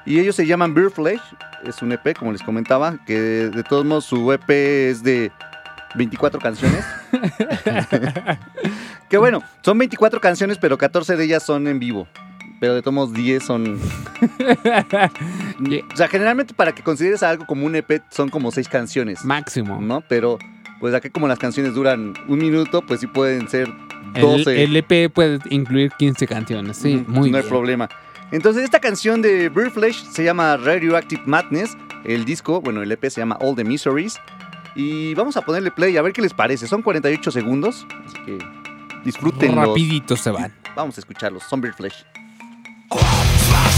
[0.06, 1.20] Y ellos se llaman Beer Flesh.
[1.64, 2.98] Es un EP, como les comentaba.
[3.06, 5.30] Que de todos modos su EP es de
[5.94, 6.84] 24 canciones.
[9.08, 12.08] que bueno, son 24 canciones, pero 14 de ellas son en vivo.
[12.60, 13.80] Pero de todos modos 10 son
[15.92, 19.80] o sea, generalmente para que consideres algo como un EP son como seis canciones, Máximo.
[19.80, 20.02] ¿no?
[20.02, 20.38] Pero
[20.78, 23.68] pues acá como las canciones duran un minuto, pues sí pueden ser
[24.14, 24.64] El, 12.
[24.64, 27.48] el EP puede incluir 15 canciones, sí, muy no hay bien.
[27.48, 27.88] problema.
[28.32, 31.76] Entonces, esta canción de Birdflesh se llama Radioactive Madness.
[32.04, 34.20] El disco, bueno, el EP se llama All the Miseries.
[34.76, 36.68] Y vamos a ponerle play a ver qué les parece.
[36.68, 38.38] Son 48 segundos, así que
[39.04, 39.68] disfrútenlos.
[39.68, 40.52] Rapidito se van.
[40.76, 41.42] Vamos a escucharlos.
[41.42, 41.60] Son
[42.90, 43.69] Birdflesh.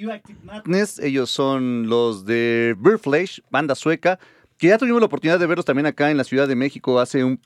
[0.00, 4.18] Radioactive Madness, ellos son los de Birdflesh, banda sueca,
[4.56, 7.22] que ya tuvimos la oportunidad de verlos también acá en la Ciudad de México hace
[7.24, 7.40] un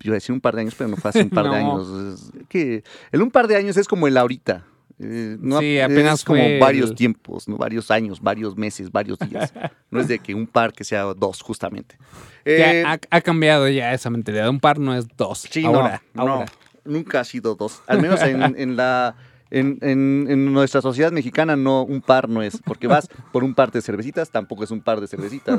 [0.00, 1.88] iba a decir un par de años, pero no fue hace un par de años.
[2.14, 4.64] Es que el un par de años es como el ahorita.
[5.00, 7.56] Eh, no, Sí, apenas es como fue varios el- tiempos, ¿no?
[7.56, 9.52] varios años, varios meses, varios días.
[9.90, 11.96] No es de que un par que sea dos, justamente.
[12.44, 14.48] Eh, Ya ha, ha cambiado ya esa mentalidad.
[14.50, 15.46] Un par no es dos.
[15.50, 16.46] Sí, ahora, no, ahora.
[16.84, 17.80] no, nunca ha sido dos.
[17.86, 19.16] Al menos en, en la
[19.50, 23.54] en, en- en nuestra sociedad mexicana no un par no es, porque vas por un
[23.54, 25.58] par de cervecitas, tampoco es un par de cervecitas.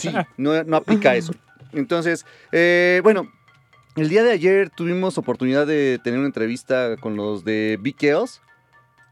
[0.00, 1.32] Sí, no, no aplica eso.
[1.72, 3.30] Entonces, eh, bueno,
[3.96, 8.40] el día de ayer tuvimos oportunidad de tener una entrevista con los de Chaos.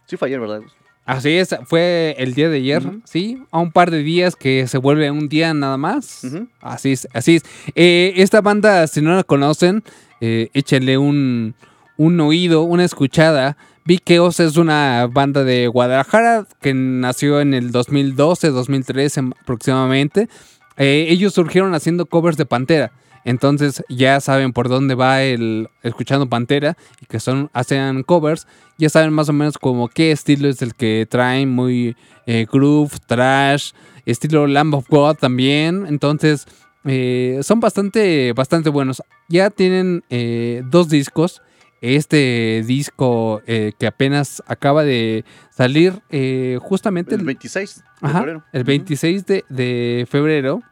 [0.06, 0.60] Sí fue ayer, ¿verdad?
[1.04, 4.76] Así es, fue el día de ayer, sí, a un par de días que se
[4.78, 6.22] vuelve un día nada más.
[6.60, 7.42] Así es, así es.
[7.76, 9.84] Eh, esta banda, si no la conocen,
[10.20, 11.54] eh, échenle un,
[11.96, 13.56] un oído, una escuchada.
[14.04, 20.28] Chaos es una banda de Guadalajara que nació en el 2012, 2013 aproximadamente.
[20.76, 22.90] Eh, ellos surgieron haciendo covers de Pantera.
[23.24, 28.48] Entonces ya saben por dónde va el escuchando Pantera y que son hacen covers.
[28.76, 32.98] Ya saben más o menos como qué estilo es el que traen, muy eh, groove,
[33.06, 33.70] trash,
[34.04, 35.86] estilo Lamb of God también.
[35.88, 36.46] Entonces
[36.84, 39.00] eh, son bastante, bastante buenos.
[39.28, 40.02] Ya tienen
[40.70, 41.40] dos discos.
[41.80, 48.44] Este disco eh, que apenas acaba de salir eh, justamente El 26 de Ajá, febrero.
[48.52, 48.66] el Ujú.
[48.68, 50.62] 26 de, de febrero.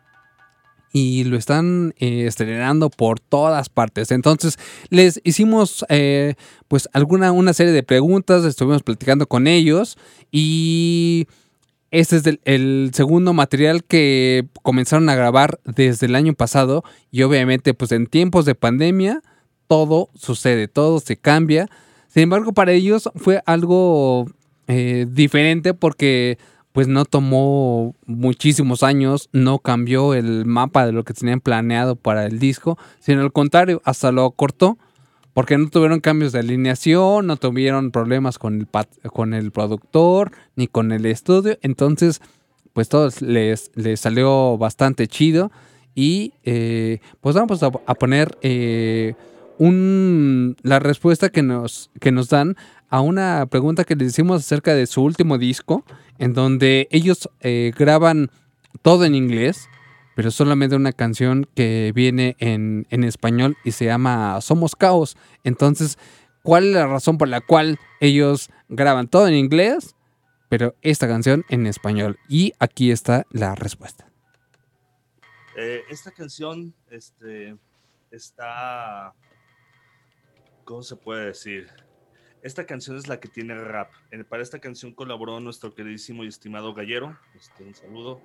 [0.96, 4.12] Y lo están eh, estrenando por todas partes.
[4.12, 4.58] Entonces,
[4.90, 5.84] les hicimos
[6.68, 8.44] pues alguna una serie de preguntas.
[8.44, 9.98] Estuvimos platicando con ellos.
[10.30, 11.26] Y
[11.90, 16.84] este es el, el segundo material que comenzaron a grabar desde el año pasado.
[17.10, 19.20] Y obviamente, pues en tiempos de pandemia,
[19.66, 21.68] todo sucede, todo se cambia.
[22.08, 24.26] Sin embargo, para ellos fue algo
[24.68, 26.38] eh, diferente porque
[26.72, 32.26] pues no tomó muchísimos años, no cambió el mapa de lo que tenían planeado para
[32.26, 34.76] el disco, sino al contrario, hasta lo cortó,
[35.34, 38.68] porque no tuvieron cambios de alineación, no tuvieron problemas con el,
[39.12, 42.20] con el productor, ni con el estudio, entonces
[42.72, 45.52] pues todo les, les salió bastante chido
[45.94, 49.14] y eh, pues vamos a, a poner eh,
[49.58, 52.56] la respuesta que nos, que nos dan
[52.88, 55.84] a una pregunta que les hicimos acerca de su último disco,
[56.18, 58.30] en donde ellos eh, graban
[58.82, 59.68] todo en inglés,
[60.14, 65.16] pero solamente una canción que viene en, en español y se llama Somos Caos.
[65.42, 65.98] Entonces,
[66.42, 69.96] ¿cuál es la razón por la cual ellos graban todo en inglés,
[70.48, 72.18] pero esta canción en español?
[72.28, 74.06] Y aquí está la respuesta.
[75.56, 77.56] Eh, esta canción este,
[78.10, 79.14] está.
[80.64, 81.68] ¿Cómo se puede decir?
[82.42, 83.90] Esta canción es la que tiene rap.
[84.10, 87.18] En- para esta canción colaboró nuestro queridísimo y estimado Gallero.
[87.34, 88.20] Este, un saludo.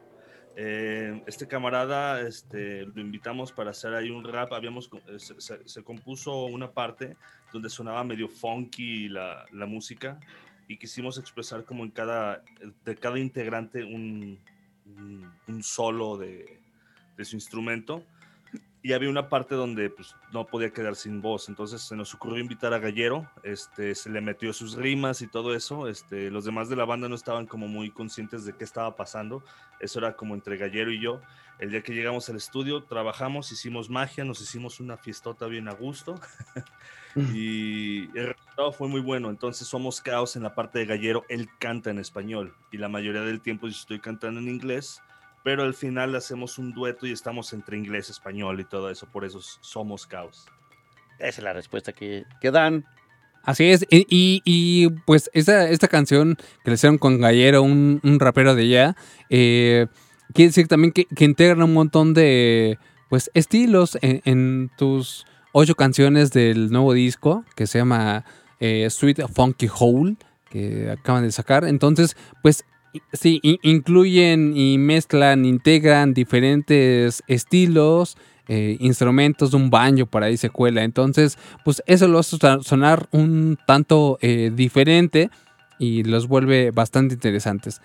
[0.56, 4.52] Eh, este camarada este, lo invitamos para hacer ahí un rap.
[4.54, 7.16] Habíamos, eh, se, se- se compuso una parte
[7.54, 10.20] donde sonaba medio funky la, la música
[10.68, 12.44] y quisimos expresar como en cada,
[12.86, 14.40] de cada integrante un,
[14.86, 16.60] un, un solo de,
[17.16, 18.04] de su instrumento.
[18.82, 21.50] Y había una parte donde pues, no podía quedar sin voz.
[21.50, 23.30] Entonces se nos ocurrió invitar a Gallero.
[23.44, 25.90] Este, se le metió sus rimas y todo eso.
[25.90, 29.44] Este, los demás de la banda no estaban como muy conscientes de qué estaba pasando.
[29.82, 31.20] Eso era como entre Gallero y yo.
[31.60, 35.74] El día que llegamos al estudio, trabajamos, hicimos magia, nos hicimos una fiestota bien a
[35.74, 36.16] gusto.
[37.16, 39.30] y el resultado fue muy bueno.
[39.30, 41.26] Entonces somos caos en la parte de Gallero.
[41.28, 42.56] Él canta en español.
[42.72, 45.02] Y la mayoría del tiempo yo estoy cantando en inglés
[45.50, 49.26] pero al final hacemos un dueto y estamos entre inglés, español y todo eso, por
[49.26, 50.46] eso somos caos.
[51.18, 52.86] Esa es la respuesta que, que dan.
[53.42, 58.00] Así es, y, y- y, pues esa, esta canción que le hicieron con Gallero, un,
[58.04, 58.96] un rapero de allá,
[59.32, 59.88] eh,
[60.36, 62.78] quiere decir también que, que integra un montón de
[63.10, 68.24] pues estilos en, en tus ocho canciones del nuevo disco que se llama
[68.60, 70.16] eh, Sweet Funky Hole,
[70.52, 71.66] que acaban de sacar.
[71.66, 72.66] Entonces, pues
[73.14, 78.18] sí, incluyen y mezclan, integran diferentes estilos,
[78.48, 80.84] eh, instrumentos, un banjo para ahí se cuela.
[80.84, 85.30] Entonces, pues eso lo hace sonar un tanto eh, diferente
[85.78, 87.82] y los vuelve bastante interesantes.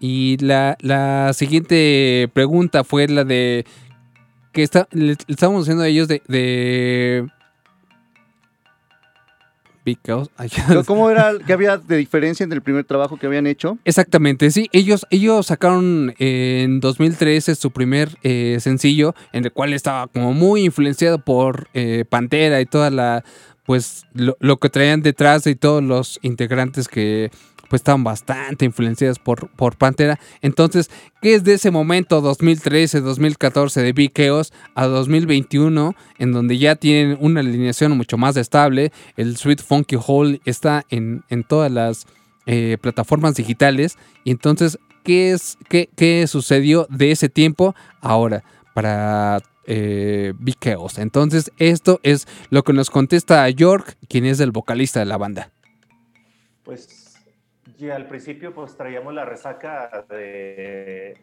[0.00, 3.64] Y la, la siguiente pregunta fue la de
[4.52, 7.28] que está, le estábamos diciendo a ellos de, de
[10.86, 13.78] ¿Cómo era que había de diferencia entre el primer trabajo que habían hecho?
[13.84, 14.68] Exactamente, sí.
[14.72, 20.32] Ellos, ellos sacaron eh, en 2013 su primer eh, sencillo, en el cual estaba como
[20.32, 23.24] muy influenciado por eh, Pantera y toda la,
[23.64, 27.30] pues, lo, lo que traían detrás y todos los integrantes que
[27.68, 30.18] pues estaban bastante influenciados por, por Pantera.
[30.42, 30.90] Entonces,
[31.20, 37.18] ¿qué es de ese momento 2013, 2014 de Chaos a 2021, en donde ya tienen
[37.20, 38.92] una alineación mucho más estable?
[39.16, 42.06] El Sweet Funky Hole está en, en todas las
[42.46, 43.98] eh, plataformas digitales.
[44.24, 48.42] Y entonces, ¿qué, es, qué, qué sucedió de ese tiempo ahora
[48.74, 50.98] para eh, Chaos?
[50.98, 55.52] Entonces, esto es lo que nos contesta York, quien es el vocalista de la banda.
[56.62, 56.97] Pues
[57.78, 61.16] ya al principio pues traíamos la resaca de,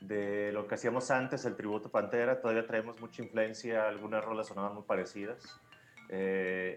[0.00, 4.74] de lo que hacíamos antes, el tributo Pantera, todavía traemos mucha influencia, algunas rolas sonaban
[4.74, 5.60] muy parecidas,
[6.08, 6.74] eh,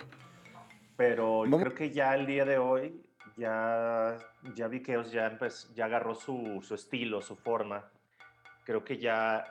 [0.95, 3.01] pero Vamos- creo que ya el día de hoy
[3.35, 4.17] ya,
[4.55, 7.89] ya vi que ya, empe- ya agarró su, su estilo, su forma,
[8.65, 9.43] creo que ya,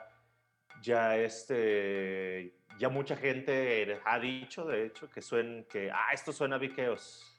[0.81, 6.55] ya este, ya mucha gente ha dicho, de hecho, que suen, que, ah, esto suena
[6.55, 7.29] a Viqueos.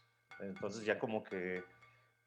[0.41, 1.63] Entonces ya como que,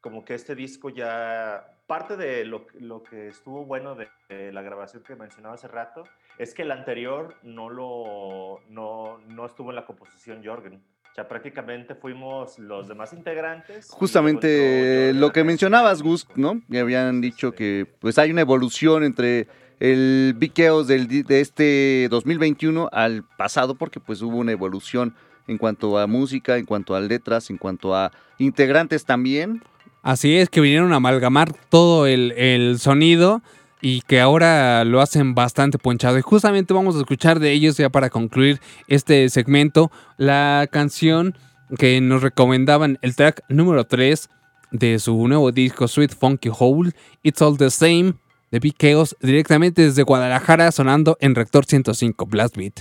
[0.00, 4.62] como que este disco ya, parte de lo, lo que estuvo bueno de, de la
[4.62, 6.04] grabación que mencionaba hace rato,
[6.38, 10.80] es que el anterior no, lo, no, no estuvo en la composición Jorgen.
[11.10, 13.88] O sea, prácticamente fuimos los demás integrantes.
[13.90, 16.62] Justamente lo que mencionabas, Gus, ¿no?
[16.68, 19.48] Me habían dicho que pues hay una evolución entre
[19.80, 25.14] el Big Chaos del, di- de este 2021 al pasado, porque pues hubo una evolución
[25.48, 29.62] en cuanto a música, en cuanto a letras, en cuanto a integrantes también.
[30.02, 33.42] Así es, que vinieron a amalgamar todo el, el sonido
[33.80, 36.18] y que ahora lo hacen bastante ponchado.
[36.18, 41.36] Y justamente vamos a escuchar de ellos ya para concluir este segmento la canción
[41.76, 44.30] que nos recomendaban, el track número 3
[44.70, 46.92] de su nuevo disco Sweet Funky Hole,
[47.22, 48.14] It's All the Same,
[48.50, 48.76] de Big
[49.20, 52.80] directamente desde Guadalajara, sonando en Rector 105 Blast Beat.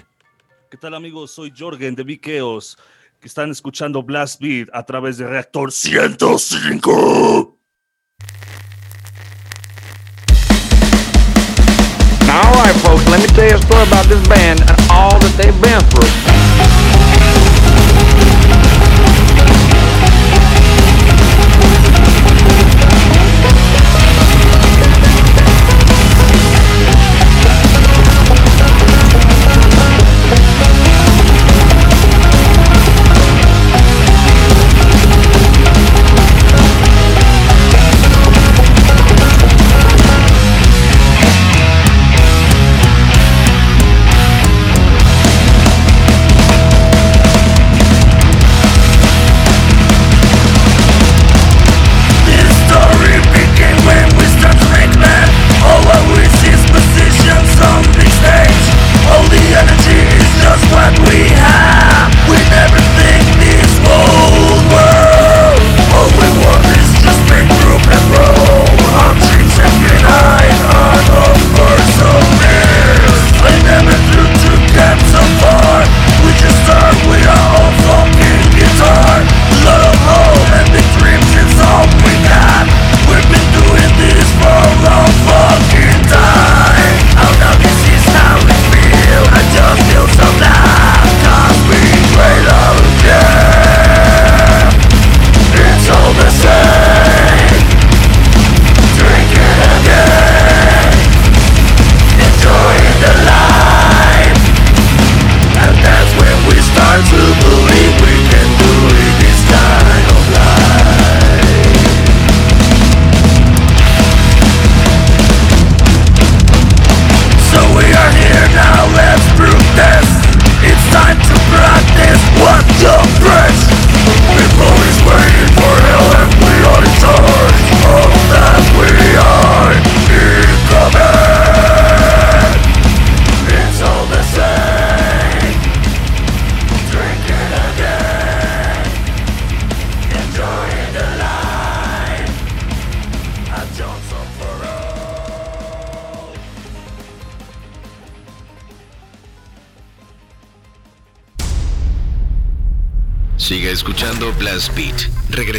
[0.71, 1.31] ¿Qué tal amigos?
[1.31, 2.77] Soy Jorgen de Viqueos,
[3.19, 7.57] que están escuchando Blast Beat a través de Reactor 105.
[12.25, 15.17] Now, all right, folks, let me tell you a story about this band and all
[15.19, 16.36] that they've been through.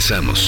[0.08, 0.47] Regresamos.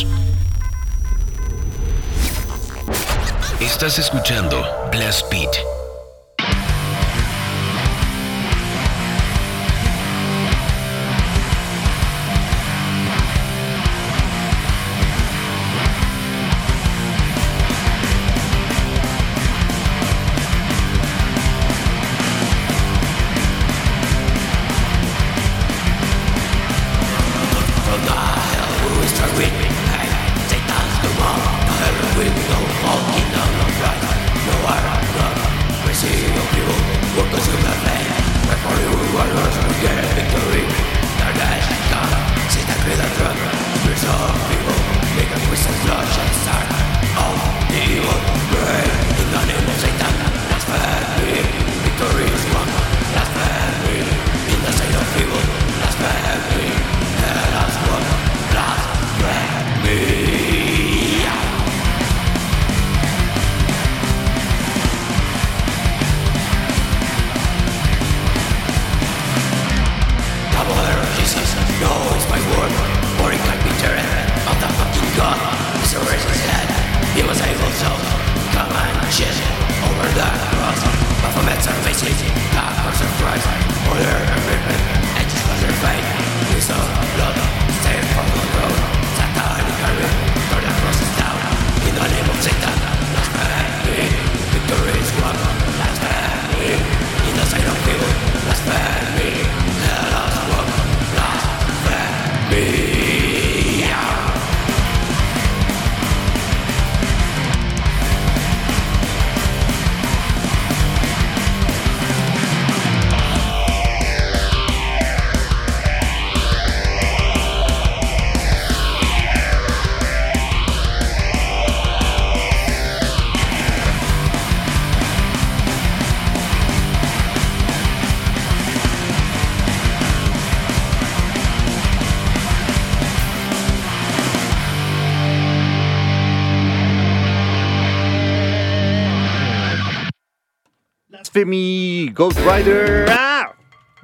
[141.40, 143.06] Blasphemy, Ghost Rider.
[143.08, 143.52] ¡Ah!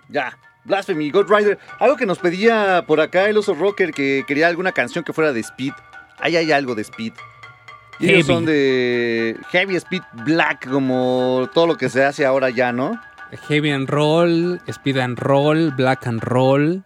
[0.09, 1.59] Ya, Blasphemy, Ghost Rider.
[1.79, 5.35] Algo que nos pedía por acá el oso rocker que quería alguna canción que fuera
[5.35, 5.73] de Speed.
[6.19, 7.13] Ahí hay algo de Speed.
[7.99, 12.73] Y ellos son de Heavy Speed Black, como todo lo que se hace ahora ya,
[12.73, 12.99] ¿no?
[13.49, 16.85] Heavy and Roll, Speed and Roll, Black and Roll,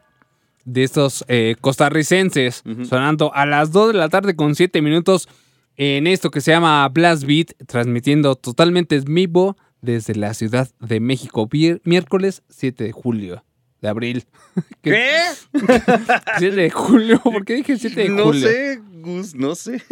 [0.65, 5.29] de estos eh, costarricenses, sonando a las 2 de la tarde con 7 minutos
[5.77, 11.01] en esto que se llama Blast Beat, transmitiendo totalmente en vivo desde la Ciudad de
[11.01, 11.49] México,
[11.85, 13.45] miércoles 7 de julio.
[13.81, 14.25] De abril.
[14.83, 15.09] ¿Qué?
[16.39, 18.47] 7 de julio, ¿por qué dije 7 de no julio?
[18.47, 19.83] sé, Gus, no sé.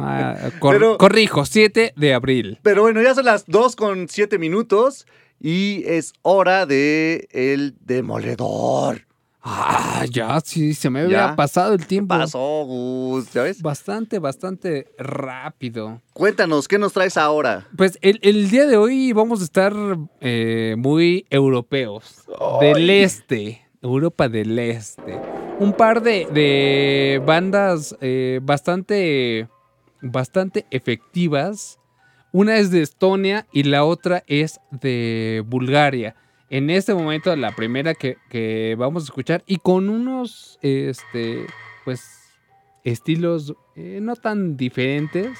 [0.00, 2.58] Ah, cor- Pero- corrijo, 7 de abril.
[2.62, 5.06] Pero bueno, ya son las 2 con 7 minutos
[5.40, 9.06] y es hora de el demoledor.
[9.44, 11.24] Ah, ya, sí, se me Ya.
[11.24, 12.16] había pasado el tiempo.
[12.16, 13.60] Pasó, Gus, ¿ya ves?
[13.60, 16.00] Bastante, bastante rápido.
[16.12, 17.66] Cuéntanos, ¿qué nos traes ahora?
[17.76, 19.72] Pues el, el día de hoy vamos a estar
[20.20, 22.24] eh, muy europeos.
[22.60, 23.62] Del este.
[23.82, 25.18] Europa del este.
[25.58, 29.48] Un par de, de bandas eh, bastante,
[30.00, 31.80] bastante efectivas.
[32.30, 36.14] Una es de Estonia y la otra es de Bulgaria.
[36.52, 41.46] En este momento la primera que, vamos a escuchar y con unos, este,
[41.86, 42.02] pues,
[42.84, 45.30] estilos eh, no tan diferentes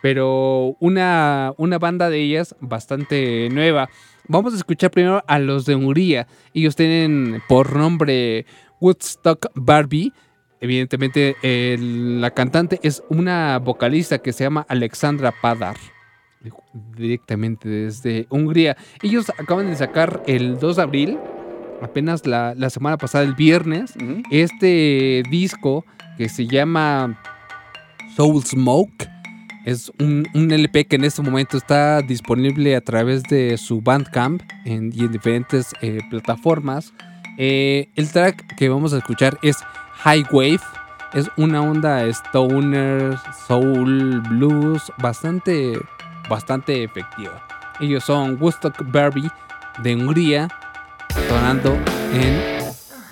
[0.00, 3.88] pero una, una banda de ellas bastante nueva.
[4.28, 6.26] Vamos a escuchar primero a los de Hungría.
[6.52, 8.44] Ellos tienen por nombre
[8.82, 10.12] Woodstock Barbie.
[10.60, 11.36] Evidentemente,
[11.78, 15.76] la cantante es una vocalista que se llama Alexandra Padar.
[16.96, 18.76] Directamente desde Hungría.
[19.02, 21.18] Ellos acaban de sacar el 2 de abril,
[21.82, 23.94] apenas la, la semana pasada, el viernes,
[24.30, 25.84] este disco
[26.18, 27.18] que se llama
[28.16, 29.08] Soul Smoke.
[29.64, 34.42] Es un, un LP que en este momento está disponible a través de su Bandcamp
[34.66, 36.92] en- y en diferentes eh, plataformas.
[37.38, 39.56] Eh, el track que vamos a escuchar es
[40.02, 40.60] High Wave.
[41.14, 43.16] Es una onda stoner,
[43.46, 45.78] soul, blues, bastante,
[46.28, 47.46] bastante efectiva.
[47.80, 49.30] Ellos son Woodstock Barbie
[49.82, 50.48] de Hungría,
[51.28, 51.76] sonando
[52.12, 52.40] en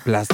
[0.05, 0.31] Blast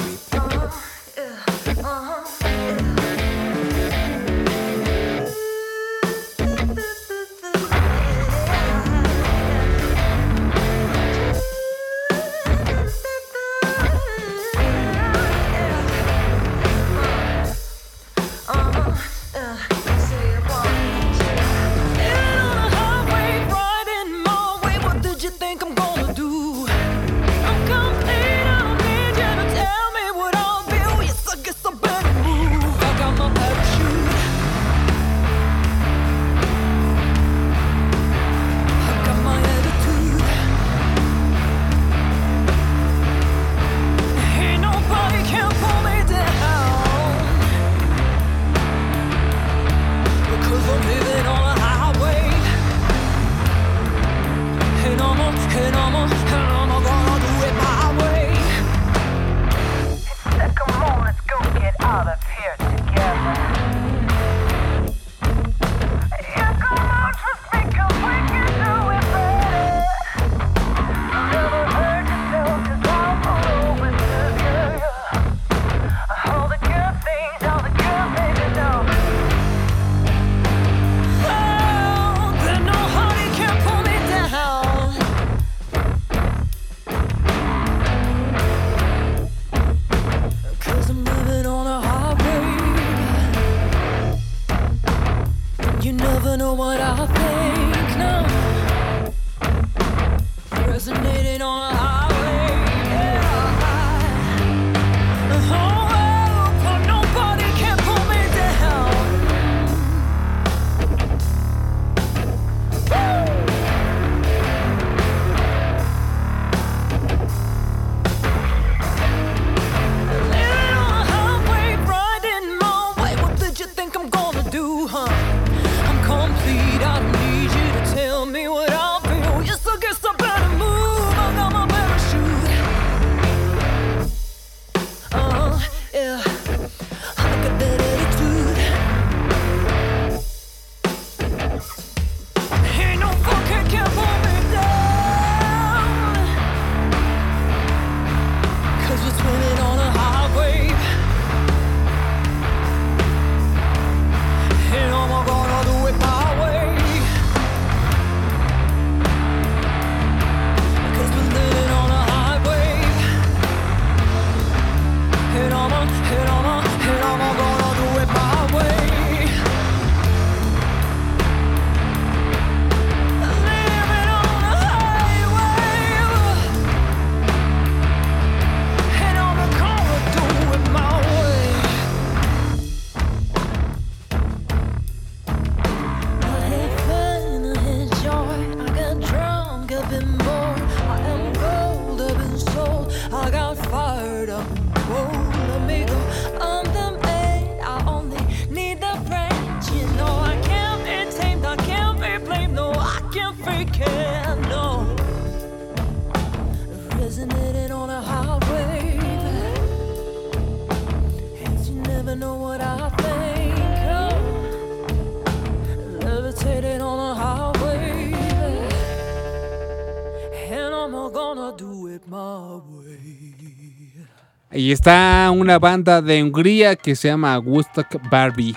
[224.60, 228.54] Ahí está una banda de Hungría que se llama Woodstock Barbie.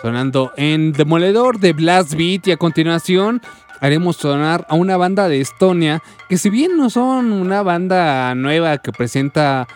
[0.00, 2.46] Sonando en Demoledor de Blast Beat.
[2.46, 3.42] Y a continuación
[3.80, 6.04] haremos sonar a una banda de Estonia.
[6.28, 9.66] Que si bien no son una banda nueva que presenta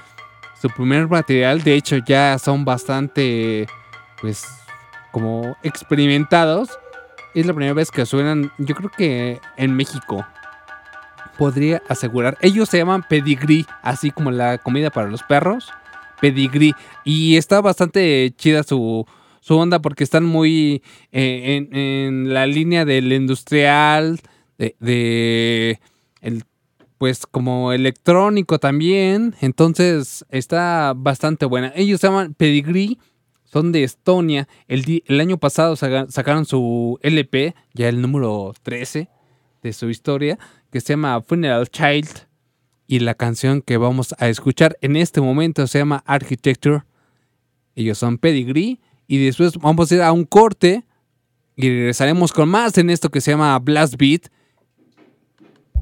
[0.62, 1.64] su primer material.
[1.64, 3.66] De hecho ya son bastante
[4.20, 4.46] pues
[5.10, 6.78] como experimentados.
[7.34, 10.24] Es la primera vez que suenan yo creo que en México
[11.36, 12.38] podría asegurar.
[12.40, 15.70] Ellos se llaman Pedigree, así como la comida para los perros.
[16.20, 16.72] Pedigree.
[17.04, 19.06] Y está bastante chida su,
[19.40, 20.82] su onda porque están muy
[21.12, 24.20] eh, en, la línea del industrial,
[24.58, 25.80] de,
[26.20, 26.44] el,
[26.98, 29.34] pues como electrónico también.
[29.40, 31.72] Entonces está bastante buena.
[31.76, 32.98] Ellos se llaman Pedigree.
[33.44, 34.48] Son de Estonia.
[34.66, 39.08] El, año pasado saca- sacaron su LP, ya el número 13
[39.62, 40.38] de su historia,
[40.74, 42.26] que se llama Funeral Child.
[42.88, 46.82] Y la canción que vamos a escuchar en este momento se llama Architecture.
[47.76, 48.80] Ellos son Pedigree.
[49.06, 50.82] Y después vamos a ir a un corte.
[51.54, 54.22] Y regresaremos con más en esto que se llama Blast Beat.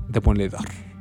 [0.08, 0.91] Demoledor.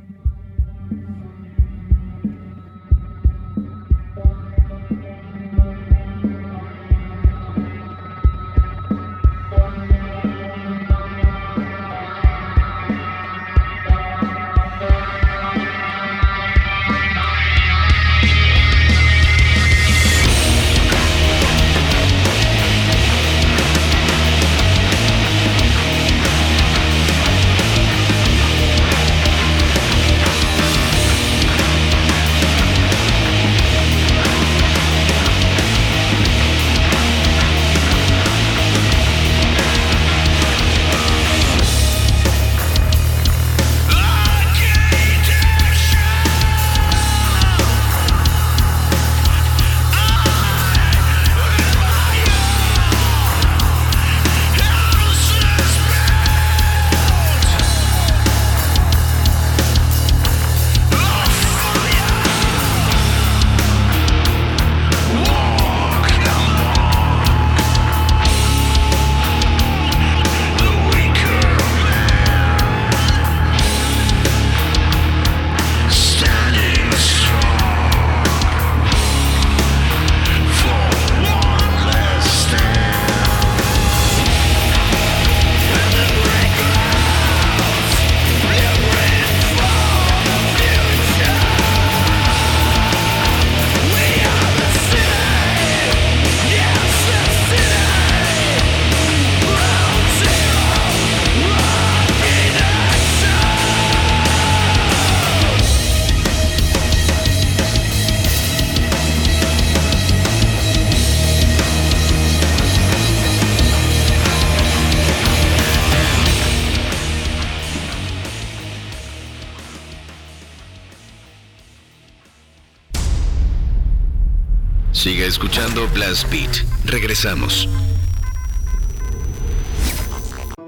[126.12, 126.66] Blast Beat.
[126.84, 127.70] Regresamos.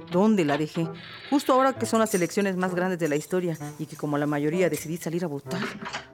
[0.10, 0.88] ¿Dónde la dejé?
[1.30, 4.26] Justo ahora que son las elecciones más grandes de la historia y que como la
[4.26, 5.60] mayoría decidí salir a votar.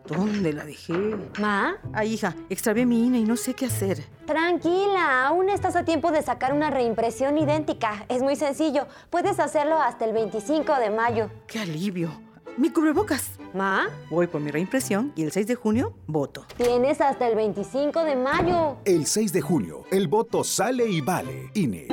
[0.08, 1.16] ¿Dónde la dejé?
[1.40, 1.76] ¿Ma?
[1.94, 4.04] Ay, hija, extravié mi INE y no sé qué hacer.
[4.26, 8.06] Tranquila, aún estás a tiempo de sacar una reimpresión idéntica.
[8.10, 8.88] Es muy sencillo.
[9.12, 11.30] Puedes hacerlo hasta el 25 de mayo.
[11.46, 12.29] ¡Qué alivio!
[12.58, 13.32] Mi cubrebocas.
[13.54, 13.88] ¿Ma?
[14.10, 16.46] Voy por mi reimpresión y el 6 de junio voto.
[16.58, 18.78] Tienes hasta el 25 de mayo.
[18.86, 21.50] El 6 de junio, el voto sale y vale.
[21.54, 21.88] INE.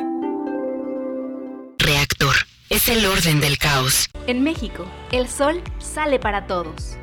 [1.78, 2.34] Reactor.
[2.68, 4.08] Es el orden del caos.
[4.26, 6.96] En México, el sol sale para todos,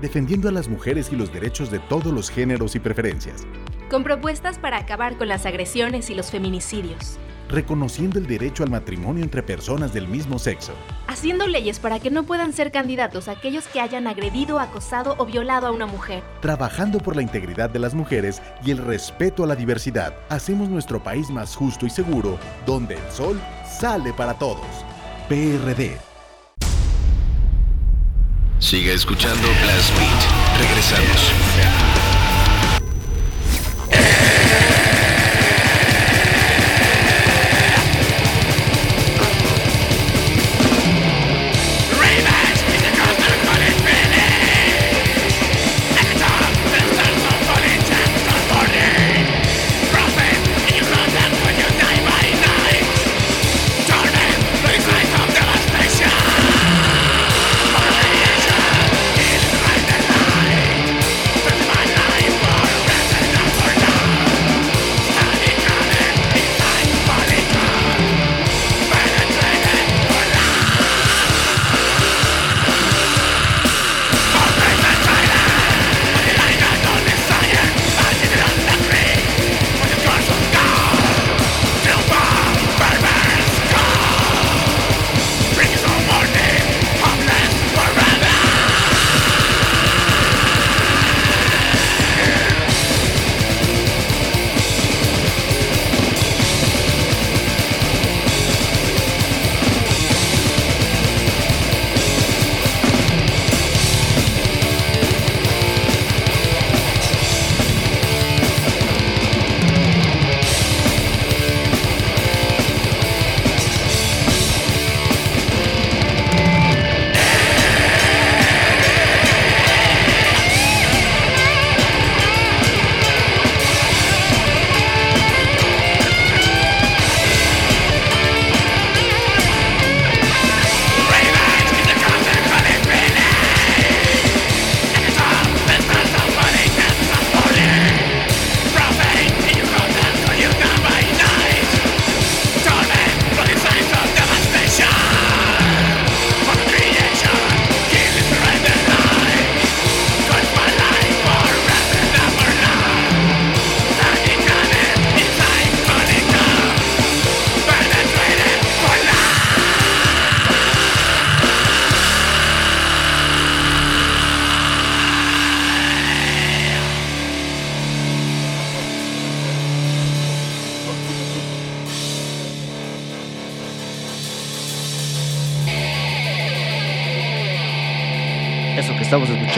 [0.00, 3.46] defendiendo a las mujeres y los derechos de todos los géneros y preferencias,
[3.90, 7.18] con propuestas para acabar con las agresiones y los feminicidios,
[7.52, 10.72] reconociendo el derecho al matrimonio entre personas del mismo sexo,
[11.06, 15.66] haciendo leyes para que no puedan ser candidatos aquellos que hayan agredido, acosado o violado
[15.66, 16.22] a una mujer.
[16.40, 20.14] trabajando por la integridad de las mujeres y el respeto a la diversidad.
[20.28, 23.40] Hacemos nuestro país más justo y seguro, donde el sol
[23.78, 24.66] sale para todos.
[25.28, 25.98] PRD.
[28.58, 30.68] Siga escuchando Blast Beat.
[30.68, 32.01] Regresamos.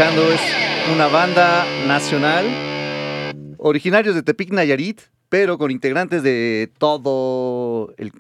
[0.05, 0.41] Escuchando es
[0.95, 2.45] una banda nacional,
[3.59, 5.01] originarios de Tepic Nayarit,
[5.31, 8.13] pero con integrantes de todo el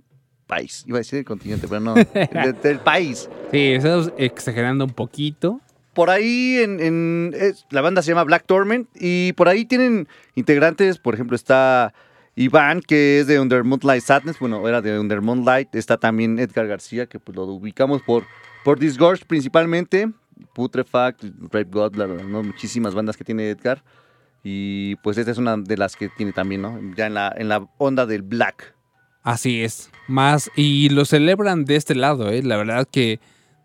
[0.46, 0.84] país.
[0.86, 3.28] Iba a decir el continente, pero no, de- del país.
[3.50, 5.60] Sí, estamos exagerando un poquito.
[5.92, 10.08] Por ahí en, en- es- la banda se llama Black Torment y por ahí tienen
[10.36, 11.92] integrantes, por ejemplo está
[12.34, 16.66] Iván que es de Under Moonlight Sadness, bueno, era de Under Moonlight, está también Edgar
[16.66, 18.24] García que pues lo ubicamos por,
[18.64, 20.08] por Disgorge principalmente,
[20.54, 22.42] Putrefact, Rape God, ¿no?
[22.42, 23.82] muchísimas bandas que tiene Edgar
[24.44, 26.78] y pues esta es una de las que tiene también, ¿no?
[26.96, 28.74] Ya en la, en la onda del Black.
[29.22, 29.90] Así es.
[30.06, 32.42] Más, y lo celebran de este lado, ¿eh?
[32.42, 33.20] La verdad que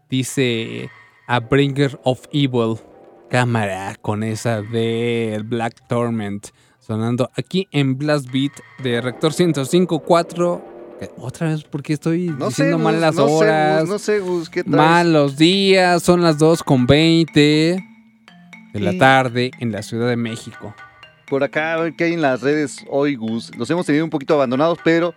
[0.09, 0.89] dice
[1.27, 2.77] A Bringer of Evil.
[3.29, 6.47] Cámara con esa de Black Torment.
[6.79, 10.78] Sonando aquí en Blast Beat de Rector 105.4.
[11.17, 13.87] Otra vez, porque estoy No diciendo sé, mal las no sé, Gus, horas.
[13.87, 14.75] no sé, Gus, ¿qué traes?
[14.77, 17.33] Malos días, son las 2.20
[18.73, 20.75] de la tarde en la Ciudad de México.
[21.29, 23.55] por acá, a ver qué hay en las redes hoy, Gus.
[23.57, 25.13] Los hemos tenido un poquito abandonados, pero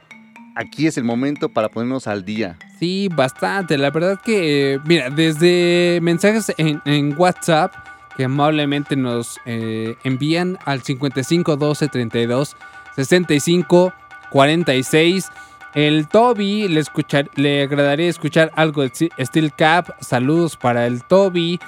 [0.55, 2.57] aquí es el momento para ponernos al día.
[2.79, 3.77] Sí, bastante.
[3.79, 7.75] La verdad que, eh, mira, desde mensajes en, en WhatsApp
[8.17, 12.57] que amablemente nos eh, envían al 55 12 32
[12.95, 13.93] 65
[14.31, 15.29] 46.
[15.75, 19.89] El Toby, le, escuchar, le agradaría escuchar algo de Steel Cap.
[20.01, 21.61] Saludos para el Toby.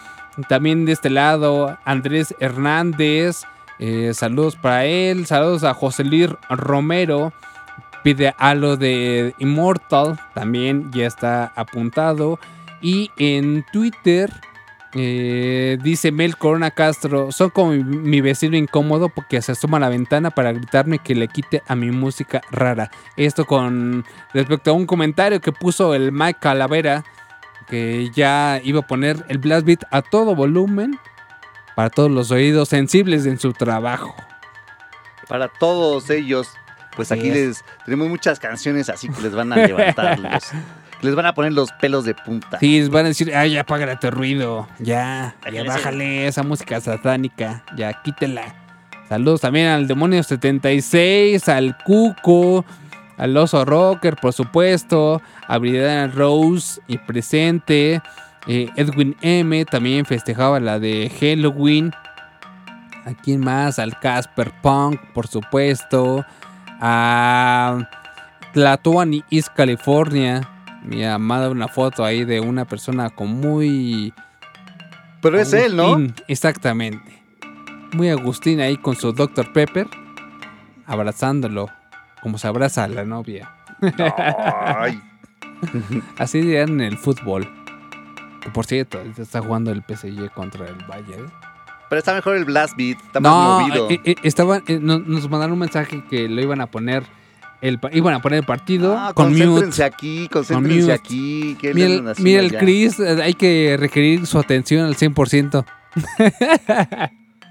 [0.48, 3.44] También de este lado, Andrés Hernández.
[3.78, 5.26] eh, saludos para él.
[5.26, 7.32] Saludos a José Luis Romero
[8.04, 12.38] pide algo de Immortal, también ya está apuntado.
[12.80, 14.30] Y en Twitter
[14.96, 19.80] eh, dice Mel Corona Castro, son como mi, mi vecino incómodo porque se asoma a
[19.80, 22.90] la ventana para gritarme que le quite a mi música rara.
[23.16, 27.04] Esto con respecto a un comentario que puso el Mike Calavera,
[27.68, 30.98] que ya iba a poner el Blast Beat a todo volumen
[31.74, 34.14] para todos los oídos sensibles en su trabajo.
[35.28, 36.50] Para todos ellos,
[36.94, 37.34] pues aquí es.
[37.34, 41.34] les tenemos muchas canciones así que les van a levantar los, que les van a
[41.34, 42.58] poner los pelos de punta.
[42.58, 44.66] Sí, les van a decir, ay, ya apágale tu ruido.
[44.78, 45.34] Ya,
[45.66, 47.62] bájale esa música satánica.
[47.76, 48.42] Ya, quítela.
[49.08, 52.64] Saludos también al Demonio 76, al Cuco,
[53.18, 58.00] al Oso Rocker, por supuesto, a Brianna Rose y presente.
[58.46, 61.92] eh, Edwin M también festejaba la de Halloween.
[63.04, 63.78] ¿A quién más?
[63.78, 66.24] Al Casper Punk, por supuesto.
[66.80, 67.86] A
[68.54, 70.48] Tlatoani East California.
[70.84, 74.12] Mi amada, una foto ahí de una persona con muy.
[75.22, 75.98] Pero es él, ¿no?
[76.28, 77.22] Exactamente.
[77.92, 79.52] Muy Agustín ahí con su Dr.
[79.52, 79.86] Pepper.
[80.86, 81.68] Abrazándolo.
[82.22, 83.50] Como se abraza a la novia.
[84.78, 85.00] Ay.
[86.18, 87.48] Así dirán en el fútbol.
[88.40, 91.30] Que por cierto, está jugando el PSG contra el Bayern.
[91.88, 93.90] Pero está mejor el Blast Beat, está no, más movido.
[93.90, 97.04] eh, eh, estaban, eh, no- nos mandaron un mensaje que lo iban a poner.
[97.64, 99.44] El, iban a poner el partido Ah, con mute.
[99.44, 100.92] concéntrense aquí, concéntrense mute.
[100.92, 101.56] aquí.
[101.60, 102.58] ¿qué le Mira, el- mira?
[102.58, 105.64] Chris, hay que requerir su atención al 100%.
[106.14, 106.22] Pues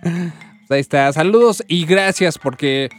[0.70, 1.12] ahí está.
[1.14, 2.90] Saludos y gracias porque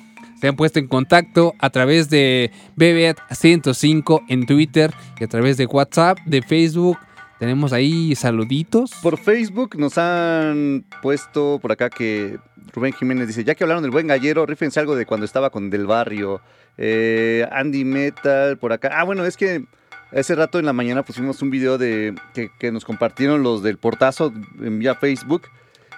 [0.41, 5.67] se han puesto en contacto a través de BBAT105 en Twitter y a través de
[5.67, 6.99] WhatsApp, de Facebook.
[7.39, 8.93] Tenemos ahí saluditos.
[9.03, 12.39] Por Facebook nos han puesto por acá que
[12.75, 15.71] Rubén Jiménez dice, ya que hablaron del buen gallero, rífense algo de cuando estaba con
[15.71, 16.41] Del Barrio.
[16.77, 18.91] Eh, Andy Metal, por acá.
[18.93, 19.65] Ah, bueno, es que
[20.11, 24.33] ese rato en la mañana pusimos un video de que, nos compartieron los del portazo
[24.61, 25.43] en vía Facebook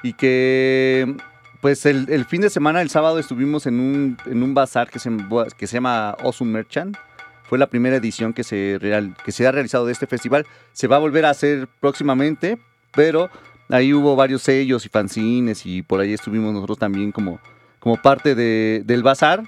[0.03, 1.17] y que
[1.63, 5.11] pues el, fin de semana, el sábado, estuvimos en un, en un bazar que se,
[5.57, 6.97] que se llama Awesome Merchant.
[7.45, 8.79] Fue la primera edición que se,
[9.25, 10.47] que se ha realizado de este festival.
[10.73, 12.59] Se va a volver a hacer próximamente,
[12.93, 13.31] pero
[13.69, 17.41] ahí hubo varios sellos y fanzines y por ahí estuvimos nosotros también como,
[17.81, 19.43] como parte de- del bazar.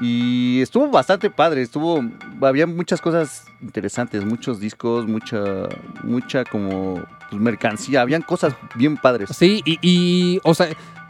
[0.00, 2.00] Y estuvo bastante padre, estuvo,
[2.42, 5.40] había muchas cosas interesantes, muchos discos, mucha,
[6.04, 9.30] mucha como pues, mercancía, habían cosas bien padres.
[9.36, 10.68] Sí, y, o sea,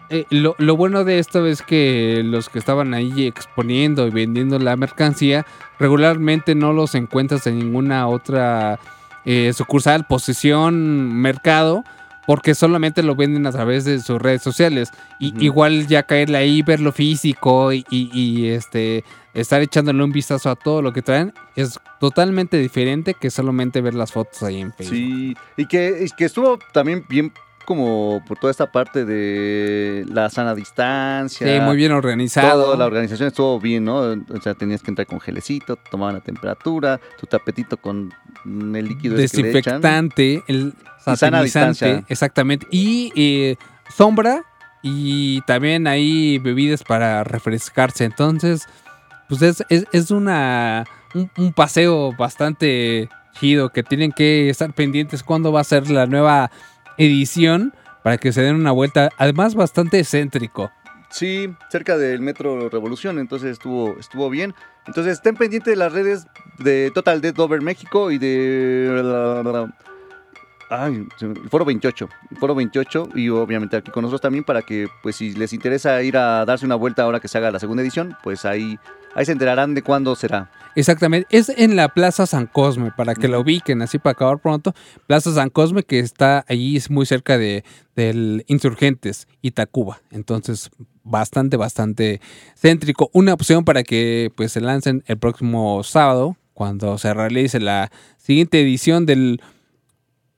[0.09, 4.59] eh, lo, lo bueno de esto es que los que estaban ahí exponiendo y vendiendo
[4.59, 5.45] la mercancía,
[5.79, 8.79] regularmente no los encuentras en ninguna otra
[9.27, 11.85] eh, sucursal, posición, mercado,
[12.29, 14.91] porque solamente lo venden a través de sus redes sociales.
[15.19, 19.03] Y igual ya caerle ahí, verlo físico y, y- y, este
[19.33, 23.95] estar echándole un vistazo a todo lo que traen es totalmente diferente que solamente ver
[23.95, 24.95] las fotos ahí en Facebook.
[24.95, 27.33] Sí, y que, y que estuvo también bien
[27.65, 31.47] como por toda esta parte de la sana distancia.
[31.47, 32.65] Sí, muy bien organizado.
[32.65, 33.99] Toda la organización estuvo bien, ¿no?
[34.01, 38.13] O sea, tenías que entrar con gelecito, tomaban la temperatura, tu tapetito con
[38.47, 39.81] el líquido ese que le echan.
[39.81, 40.43] desinfectante.
[40.47, 40.75] El,
[41.17, 42.05] Sana distancia.
[42.09, 42.67] exactamente.
[42.71, 43.57] Y eh,
[43.95, 44.45] sombra
[44.83, 48.05] y también hay bebidas para refrescarse.
[48.05, 48.67] Entonces,
[49.29, 53.09] pues es, es, es una un, un paseo bastante
[53.39, 56.51] chido que tienen que estar pendientes cuando va a ser la nueva
[56.97, 57.73] edición
[58.03, 59.11] para que se den una vuelta.
[59.19, 60.71] Además, bastante excéntrico.
[61.11, 64.55] Sí, cerca del Metro Revolución, entonces estuvo, estuvo bien.
[64.87, 66.27] Entonces estén pendientes de las redes
[66.59, 69.69] de Total Dead Over México y de...
[70.70, 74.86] Ay, el Foro 28, el Foro 28 y obviamente aquí con nosotros también para que
[75.03, 77.82] pues si les interesa ir a darse una vuelta ahora que se haga la segunda
[77.82, 78.78] edición, pues ahí,
[79.15, 80.51] ahí se enterarán de cuándo será.
[80.74, 84.74] Exactamente, es en la Plaza San Cosme, para que la ubiquen, así para acabar pronto.
[85.07, 87.65] Plaza San Cosme, que está ahí, es muy cerca de,
[87.97, 90.01] del Insurgentes y Tacuba.
[90.11, 90.70] Entonces,
[91.03, 92.20] bastante, bastante
[92.55, 93.11] céntrico.
[93.12, 98.61] Una opción para que pues se lancen el próximo sábado, cuando se realice la siguiente
[98.61, 99.40] edición del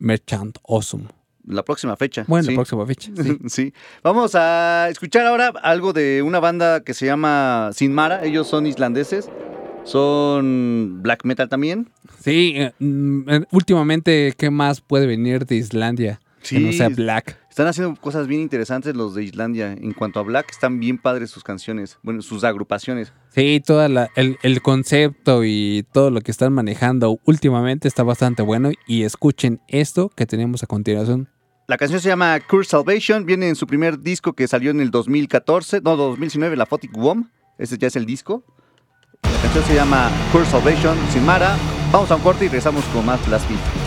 [0.01, 1.05] Merchant Awesome.
[1.47, 2.25] La próxima fecha.
[2.27, 2.51] Bueno, sí.
[2.51, 3.11] la próxima fecha.
[3.23, 3.39] Sí.
[3.49, 3.75] Sí.
[4.03, 8.25] Vamos a escuchar ahora algo de una banda que se llama Sin Mara.
[8.25, 9.31] Ellos son islandeses.
[9.85, 11.89] Son black metal también.
[12.23, 16.21] Sí, eh, mm, eh, últimamente, ¿qué más puede venir de Islandia?
[16.49, 17.39] Que no sea black.
[17.49, 19.73] Están haciendo cosas bien interesantes los de Islandia.
[19.73, 21.99] En cuanto a black, están bien padres sus canciones.
[22.03, 23.13] Bueno, sus agrupaciones.
[23.35, 28.71] Sí, todo el, el concepto y todo lo que están manejando últimamente está bastante bueno.
[28.87, 31.29] Y escuchen esto que tenemos a continuación.
[31.71, 33.27] La canción se llama Curse Salvation.
[33.27, 35.83] Viene en su primer disco que salió en el 2014.
[35.83, 37.27] No, 2019, la Photic Womb.
[37.59, 38.43] Ese ya es el disco.
[39.23, 41.57] La canción se llama Curse Salvation, Sin Mara.
[41.93, 43.80] Vamos a un corte y regresamos con más Blast Beat.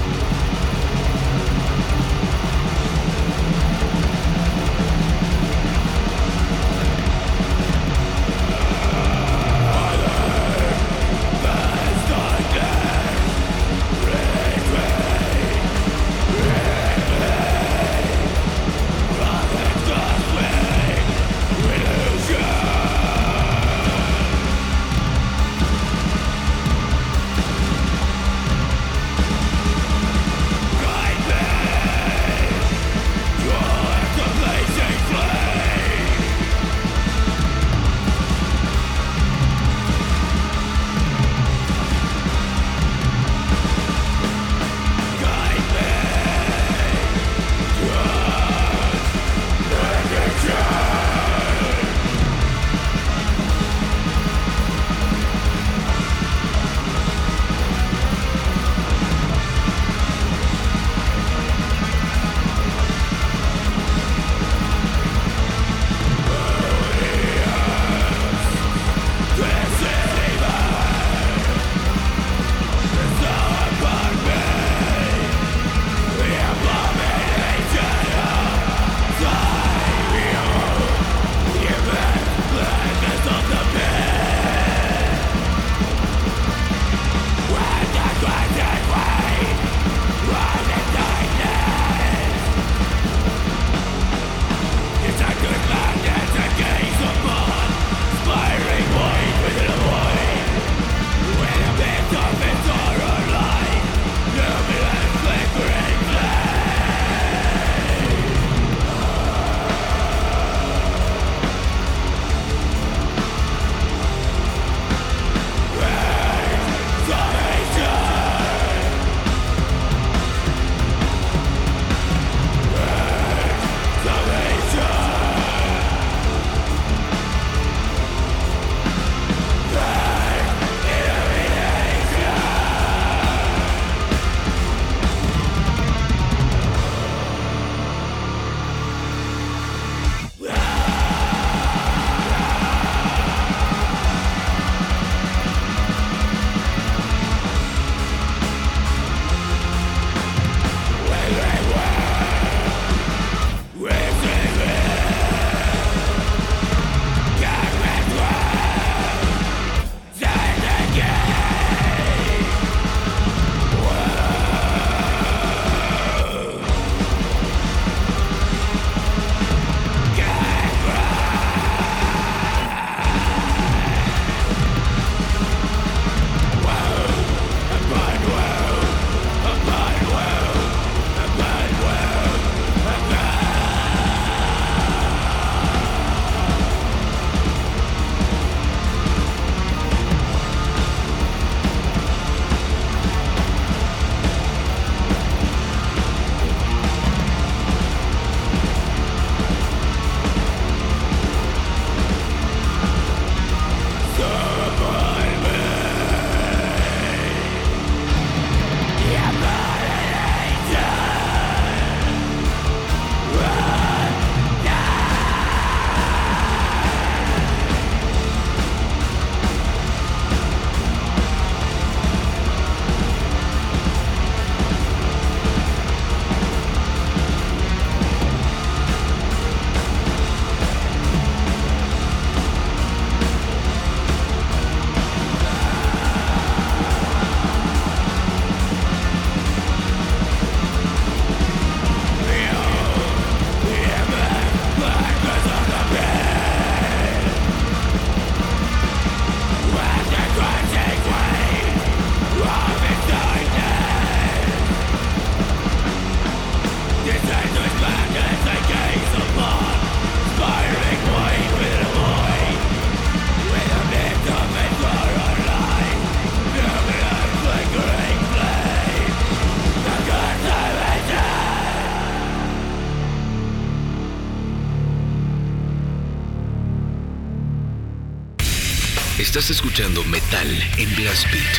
[279.35, 280.47] Estás escuchando Metal
[280.77, 281.57] en Blast Beat.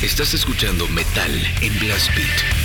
[0.00, 2.57] Estás escuchando Metal en Blast Beat.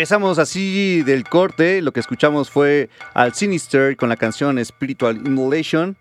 [0.00, 1.82] Regresamos así del corte.
[1.82, 5.94] Lo que escuchamos fue al Sinister con la canción Spiritual Immolation.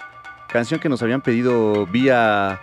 [0.47, 2.61] Canción que nos habían pedido vía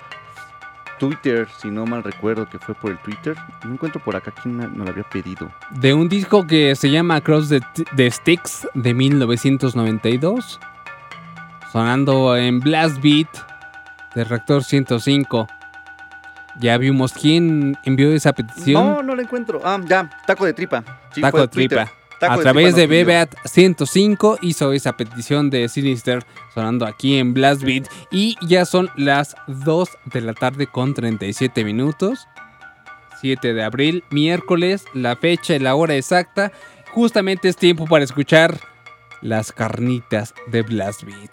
[0.99, 3.37] Twitter, si no mal recuerdo que fue por el Twitter.
[3.67, 5.53] No encuentro por acá quién nos lo había pedido.
[5.73, 7.61] De un disco que se llama Cross the,
[7.95, 10.59] the Sticks de 1992.
[11.71, 13.29] Sonando en Blast Beat
[14.15, 15.47] de Reactor 105.
[16.61, 18.85] Ya vimos quién envió esa petición.
[18.85, 19.61] No, no la encuentro.
[19.65, 20.83] Ah, ya, taco de tripa.
[21.15, 21.93] Sí, Taco de tripa.
[22.19, 23.05] Taco a de través tripa de.
[23.05, 26.25] BBAT 105 hizo esa petición de Sinister
[26.55, 27.89] sonando aquí en Blast Beat.
[28.11, 32.27] Y ya son las 2 de la tarde con 37 minutos.
[33.21, 36.53] 7 de abril, miércoles, la fecha y la hora exacta.
[36.93, 38.59] Justamente es tiempo para escuchar
[39.21, 41.31] las carnitas de Blast Beat.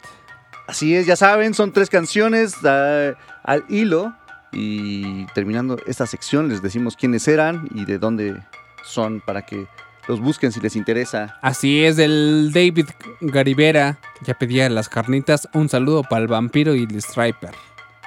[0.67, 3.13] Así es, ya saben, son tres canciones ah,
[3.43, 4.13] al hilo.
[4.53, 8.41] Y terminando esta sección les decimos quiénes eran y de dónde
[8.83, 9.67] son para que
[10.07, 11.37] los busquen si les interesa.
[11.41, 12.87] Así es, el David
[13.21, 15.47] Garibera ya pedía las carnitas.
[15.53, 17.51] Un saludo para el vampiro y el striper.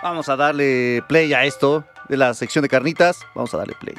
[0.02, 3.20] Vamos a darle play a esto de la sección de carnitas.
[3.34, 3.96] Vamos a darle play.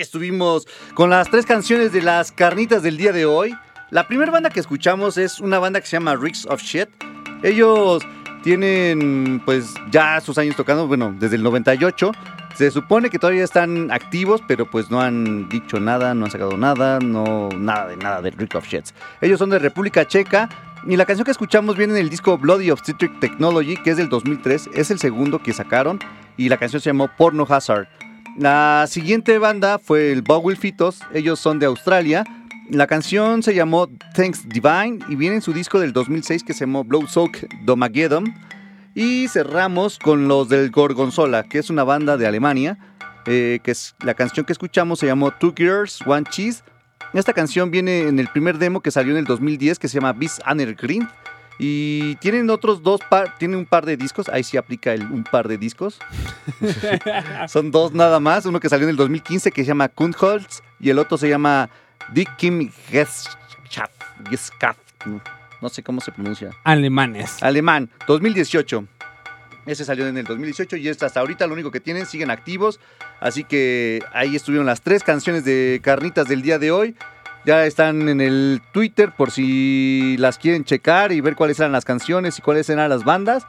[0.00, 3.56] Estuvimos con las tres canciones de las carnitas del día de hoy.
[3.90, 6.88] La primera banda que escuchamos es una banda que se llama Ricks of Shit.
[7.42, 8.06] Ellos
[8.44, 12.12] tienen pues ya sus años tocando, bueno, desde el 98.
[12.54, 16.56] Se supone que todavía están activos, pero pues no han dicho nada, no han sacado
[16.56, 18.94] nada, no nada de nada de Rick of Shits.
[19.20, 20.48] Ellos son de República Checa
[20.86, 24.08] y la canción que escuchamos viene en el disco Bloody Obstetric Technology, que es del
[24.08, 25.98] 2003, es el segundo que sacaron
[26.36, 27.88] y la canción se llamó Porno Hazard.
[28.38, 32.24] La siguiente banda fue el Bowel Fitos, ellos son de Australia.
[32.70, 36.60] La canción se llamó Thanks Divine y viene en su disco del 2006 que se
[36.60, 38.32] llamó Blow Soak Domageddon.
[38.94, 42.78] Y cerramos con los del Gorgonzola, que es una banda de Alemania,
[43.26, 46.62] eh, que es la canción que escuchamos se llamó Two Girls, One Cheese.
[47.14, 50.14] Esta canción viene en el primer demo que salió en el 2010 que se llama
[50.44, 51.08] Anner Green.
[51.58, 55.24] Y tienen otros dos, par, tienen un par de discos, ahí sí aplica el un
[55.24, 55.98] par de discos.
[57.48, 60.90] Son dos nada más, uno que salió en el 2015 que se llama Kundholz y
[60.90, 61.68] el otro se llama
[62.12, 63.92] Dick Kim Geschaft.
[65.60, 66.50] No sé cómo se pronuncia.
[66.62, 67.42] Alemanes.
[67.42, 68.86] Alemán, 2018.
[69.66, 72.80] Ese salió en el 2018 y es hasta ahorita lo único que tienen, siguen activos.
[73.20, 76.94] Así que ahí estuvieron las tres canciones de Carnitas del día de hoy.
[77.48, 81.86] Ya están en el Twitter por si las quieren checar y ver cuáles eran las
[81.86, 83.46] canciones y cuáles eran las bandas.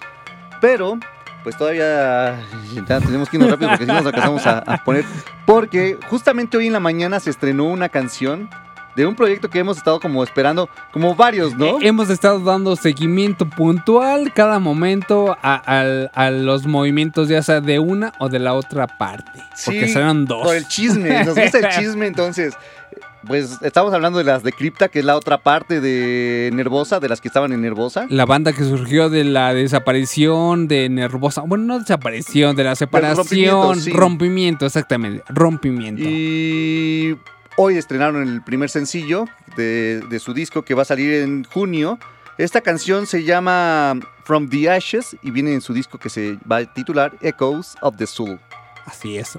[0.62, 0.98] Pero,
[1.44, 2.40] pues todavía
[2.88, 5.04] ya tenemos que irnos rápido porque si no nos alcanzamos a, a poner.
[5.46, 8.50] Porque justamente hoy en la mañana se estrenó una canción
[8.96, 11.66] de un proyecto que hemos estado como esperando, como varios, ¿no?
[11.66, 17.60] Eh, hemos estado dando seguimiento puntual cada momento a, a- a los movimientos, ya sea
[17.60, 19.42] de una o de la otra parte.
[19.66, 20.44] porque Sí, serán dos.
[20.48, 22.56] Por el chisme, nos gusta el chisme, entonces.
[23.28, 27.10] Pues estamos hablando de las de Cripta, que es la otra parte de Nervosa, de
[27.10, 28.08] las que estaban en Nervosa.
[28.10, 31.42] La banda que surgió de la desaparición de Nervosa.
[31.42, 33.18] Bueno, no desaparición, de la separación.
[33.18, 33.92] rompimiento, sí.
[33.92, 35.24] rompimiento, exactamente.
[35.30, 36.02] Rompimiento.
[36.06, 37.18] Y
[37.62, 39.26] Hoy estrenaron el primer sencillo
[39.58, 42.00] de, de su disco que va a salir en junio.
[42.38, 46.58] Esta canción se llama From the Ashes y viene en su disco que se va
[46.58, 48.40] a titular Echoes of the Soul.
[48.86, 49.38] Así es.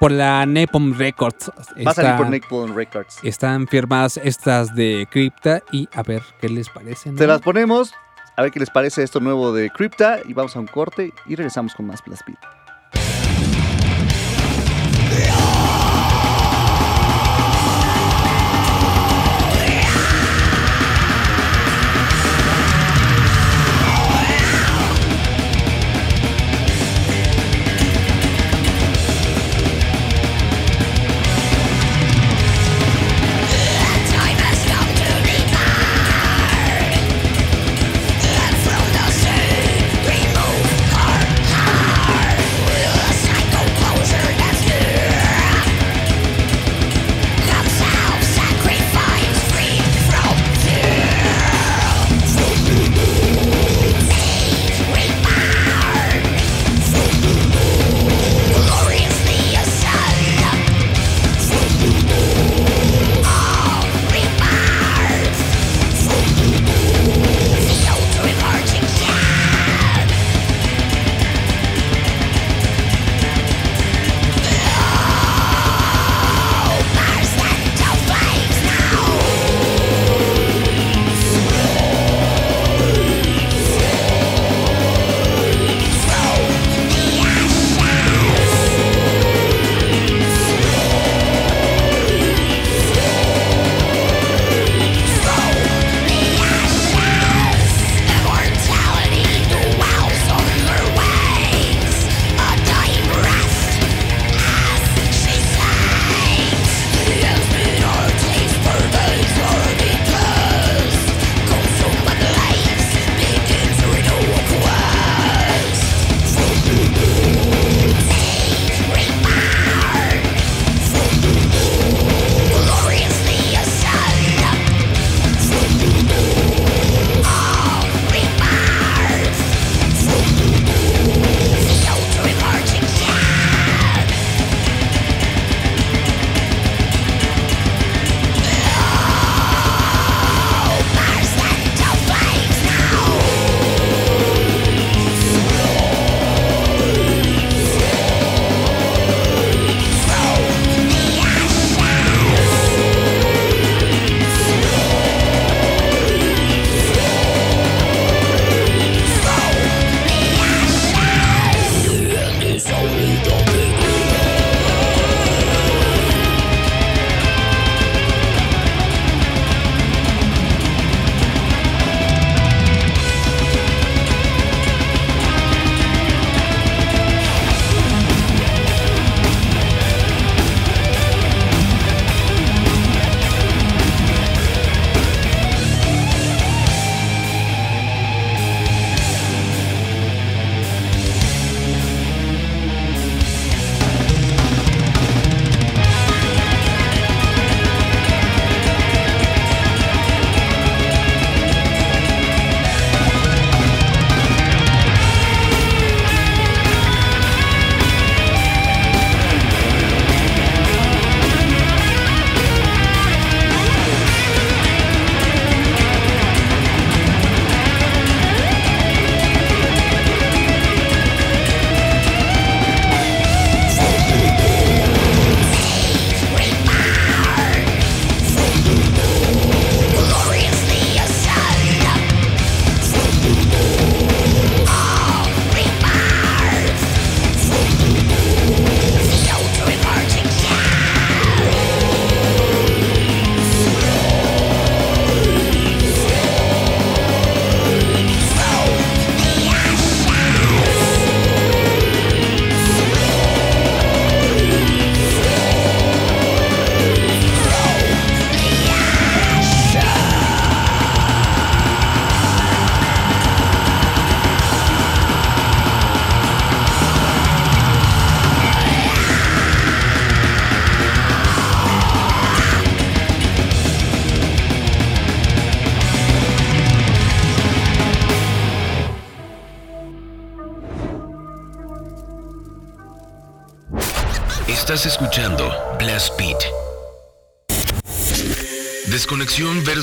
[0.00, 1.52] Por la Napalm Records.
[1.86, 3.18] Va a salir por Napalm Records.
[3.22, 7.12] Están firmadas estas de Crypta y a ver qué les parece.
[7.12, 7.92] Te las ponemos,
[8.34, 11.36] a ver qué les parece esto nuevo de Crypta y vamos a un corte y
[11.36, 12.26] regresamos con más Blast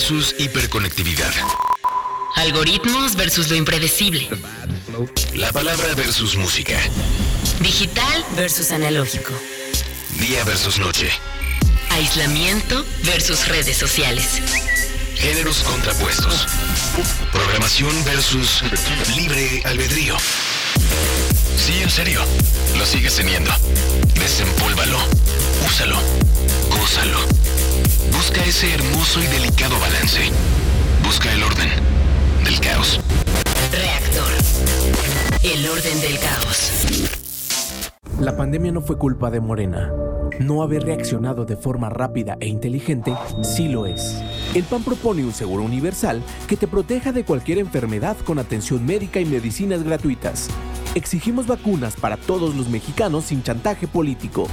[0.08, 1.34] versus hiperconectividad.
[2.36, 4.30] Algoritmos versus lo impredecible.
[5.34, 6.80] La palabra versus música.
[7.60, 9.34] Digital versus analógico.
[10.18, 11.10] Día versus noche.
[11.90, 14.42] Aislamiento versus redes sociales.
[15.16, 16.48] Géneros contrapuestos.
[17.34, 18.64] Programación versus
[19.14, 20.16] libre albedrío.
[21.58, 22.24] Sí, en serio.
[22.78, 23.52] Lo sigues teniendo.
[24.14, 25.00] Desempólvalo.
[25.68, 26.00] Úsalo.
[26.70, 27.20] Gózalo.
[28.12, 30.22] Busca ese hermoso y delicado balance.
[31.04, 31.70] Busca el orden
[32.44, 33.00] del caos.
[33.72, 34.32] Reactor.
[35.44, 36.72] El orden del caos.
[38.20, 39.92] La pandemia no fue culpa de Morena.
[40.40, 43.14] No haber reaccionado de forma rápida e inteligente
[43.44, 44.22] sí lo es.
[44.54, 49.20] El PAN propone un seguro universal que te proteja de cualquier enfermedad con atención médica
[49.20, 50.50] y medicinas gratuitas.
[50.96, 54.48] Exigimos vacunas para todos los mexicanos sin chantaje político.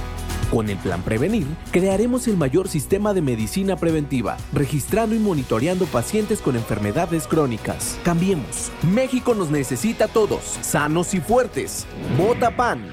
[0.51, 6.41] Con el plan Prevenir, crearemos el mayor sistema de medicina preventiva, registrando y monitoreando pacientes
[6.41, 7.97] con enfermedades crónicas.
[8.03, 8.71] Cambiemos.
[8.93, 11.85] México nos necesita a todos, sanos y fuertes.
[12.17, 12.91] Vota PAN.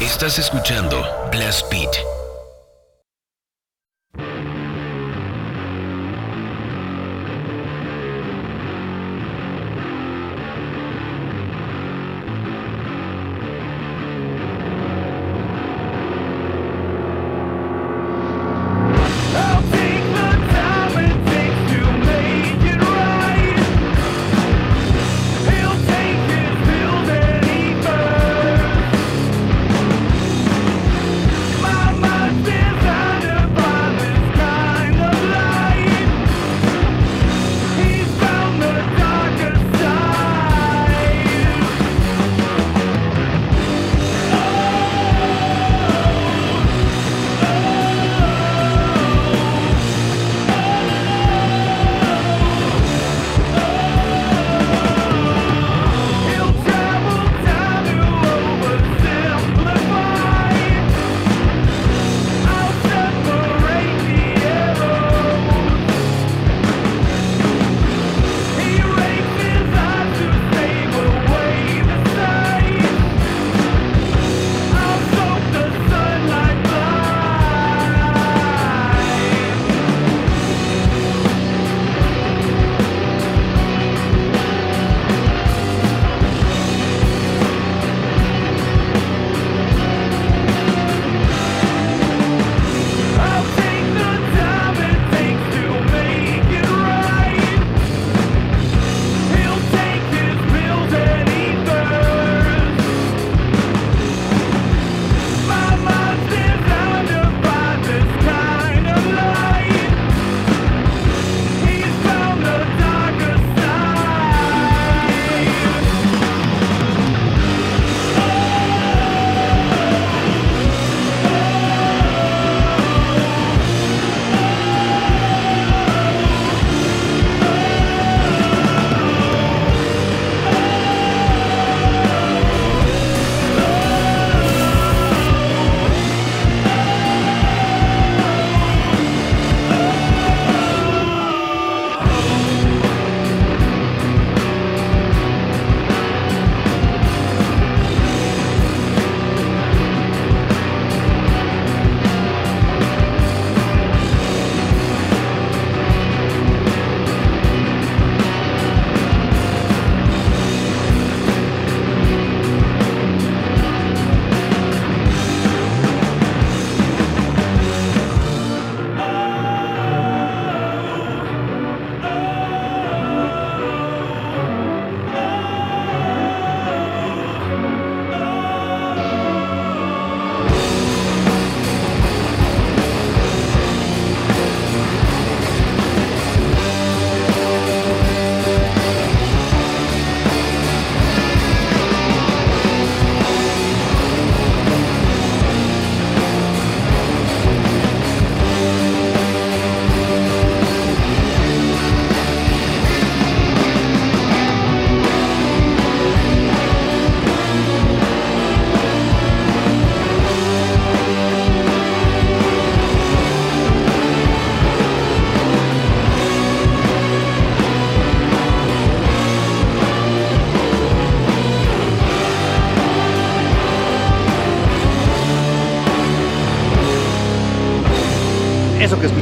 [0.00, 2.17] Estás escuchando Blast Beat.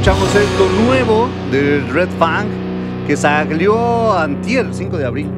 [0.07, 2.47] Escuchamos es lo nuevo de Red Fang,
[3.09, 5.29] que salió antier, 5 de abril,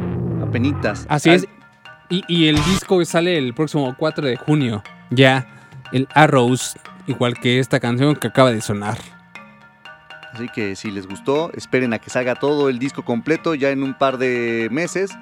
[0.42, 1.06] apenitas.
[1.08, 1.46] Así es.
[2.10, 4.82] Y, y el disco sale el próximo 4 de junio.
[5.08, 5.46] Ya,
[5.90, 6.76] el Arrows,
[7.06, 8.98] igual que esta canción que acaba de sonar.
[10.34, 13.54] Así que si les gustó, esperen a que salga todo el disco completo.
[13.54, 15.12] Ya en un par de meses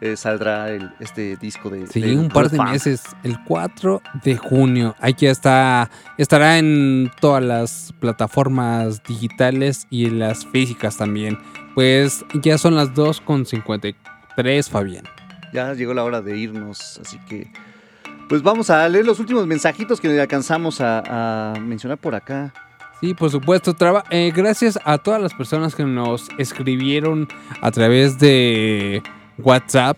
[0.00, 1.86] eh, saldrá el- este disco de.
[1.86, 4.94] Sí, de un par de meses, el 4 de junio.
[5.00, 11.38] Ahí ya está, estará en todas las plataformas digitales y en las físicas también.
[11.74, 15.04] Pues ya son las 2.53, Fabián.
[15.52, 17.50] Ya llegó la hora de irnos, así que.
[18.28, 22.52] Pues vamos a leer los últimos mensajitos que alcanzamos a, a mencionar por acá.
[23.00, 23.72] Sí, por supuesto.
[23.74, 27.26] Traba- eh, gracias a todas las personas que nos escribieron
[27.62, 29.02] a través de
[29.38, 29.96] WhatsApp.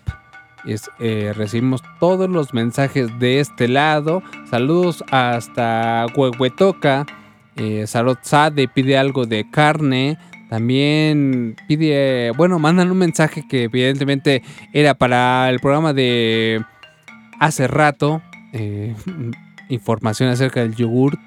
[0.99, 4.21] Eh, recibimos todos los mensajes de este lado.
[4.49, 7.05] Saludos hasta Huehuetoca.
[7.55, 10.17] Eh, Sarot Sade pide algo de carne.
[10.49, 14.43] También pide, bueno, mandan un mensaje que evidentemente
[14.73, 16.63] era para el programa de
[17.39, 18.21] hace rato.
[18.53, 18.95] eh,
[19.69, 21.17] información acerca del yogurt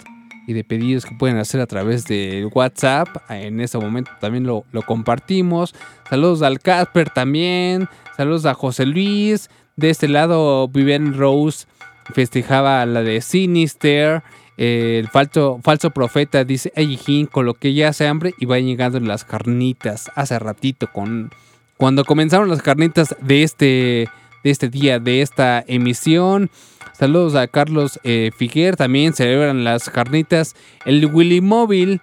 [0.47, 3.09] y de pedidos que pueden hacer a través del WhatsApp.
[3.31, 5.75] En este momento también lo compartimos.
[6.11, 7.89] Saludos al Casper también.
[8.17, 9.51] Saludos a José Luis.
[9.77, 11.67] De este lado, Vivian Rose
[12.13, 14.23] festejaba la de Sinister.
[14.57, 18.59] Eh, el falso, falso profeta dice, hijín, con lo que ya hace hambre y va
[18.59, 20.11] llegando las carnitas.
[20.15, 21.31] Hace ratito, con,
[21.77, 24.09] cuando comenzaron las carnitas de este,
[24.45, 26.51] de este día, de esta emisión.
[26.93, 30.55] Saludos a Carlos eh, Figuer, también celebran las carnitas.
[30.85, 32.01] El Willy Móvil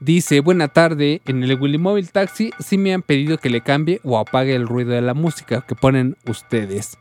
[0.00, 4.00] dice, buena tarde, en el Willy Móvil Taxi sí me han pedido que le cambie
[4.02, 6.98] o apague el ruido de la música que ponen ustedes.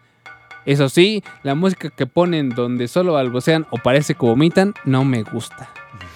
[0.65, 5.23] Eso sí, la música que ponen donde solo balbucean o parece que vomitan no me
[5.23, 5.69] gusta.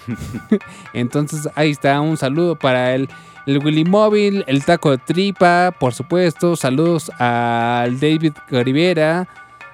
[0.92, 3.08] Entonces ahí está, un saludo para el,
[3.46, 6.56] el Willy Móvil, el taco de tripa, por supuesto.
[6.56, 9.26] Saludos al David Rivera,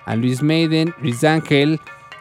[0.06, 1.80] a Luis Maiden, Luis Ángel,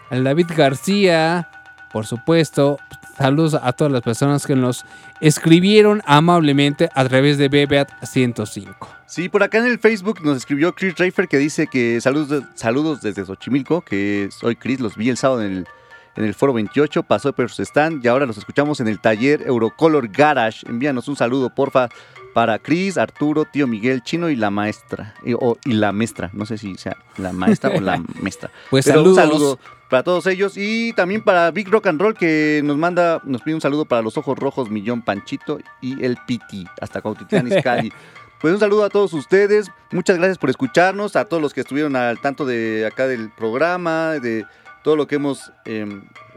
[0.10, 1.49] al David García,
[1.94, 2.78] por supuesto.
[3.19, 4.85] Saludos a todas las personas que nos
[5.19, 8.87] escribieron amablemente a través de BBAT 105.
[9.05, 13.01] Sí, por acá en el Facebook nos escribió Chris Reifer que dice que saludos, saludos
[13.01, 15.67] desde Xochimilco, que soy Chris, los vi el sábado en el,
[16.15, 19.41] en el Foro 28, pasó por su stand y ahora los escuchamos en el taller
[19.45, 20.65] Eurocolor Garage.
[20.69, 21.89] Envíanos un saludo, porfa,
[22.33, 25.13] para Chris, Arturo, tío Miguel, Chino y la maestra.
[25.25, 28.49] Y, o- y la maestra, no sé si sea la maestra o la maestra.
[28.69, 29.33] Pues Pero un saludos.
[29.57, 29.59] saludo
[29.90, 33.56] para todos ellos y también para Big Rock and Roll que nos manda, nos pide
[33.56, 37.91] un saludo para los ojos rojos, Millón Panchito y el Piti, hasta Cuautitlán Izcalli.
[38.41, 41.98] Pues un saludo a todos ustedes, muchas gracias por escucharnos, a todos los que estuvieron
[41.98, 44.45] al tanto de acá del programa, de
[44.82, 45.86] todo lo que hemos eh,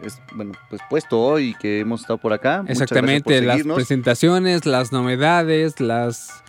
[0.03, 2.63] es- bueno, pues puesto hoy y que hemos estado por acá.
[2.63, 6.42] Por Exactamente, las presentaciones, las novedades, las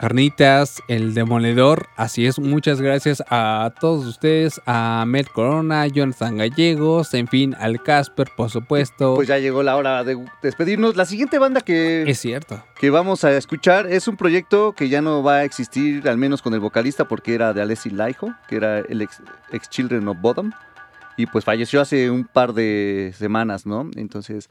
[0.00, 1.88] carnitas, el demoledor.
[1.94, 7.82] Así es, muchas gracias a todos ustedes, a Mel Corona, Jonathan Gallegos, en fin, al
[7.82, 9.14] Casper, por supuesto.
[9.14, 10.96] Pues ya llegó la hora de despedirnos.
[10.96, 12.04] La siguiente banda que...
[12.06, 12.64] Es cierto.
[12.78, 16.40] Que vamos a escuchar es un proyecto que ya no va a existir, al menos
[16.40, 19.20] con el vocalista, porque era de Alessi Laiho, que era el ex,
[19.52, 20.50] ex Children of Bodom.
[21.18, 23.90] Y pues falleció hace un par de semanas, ¿no?
[23.96, 24.48] Entonces,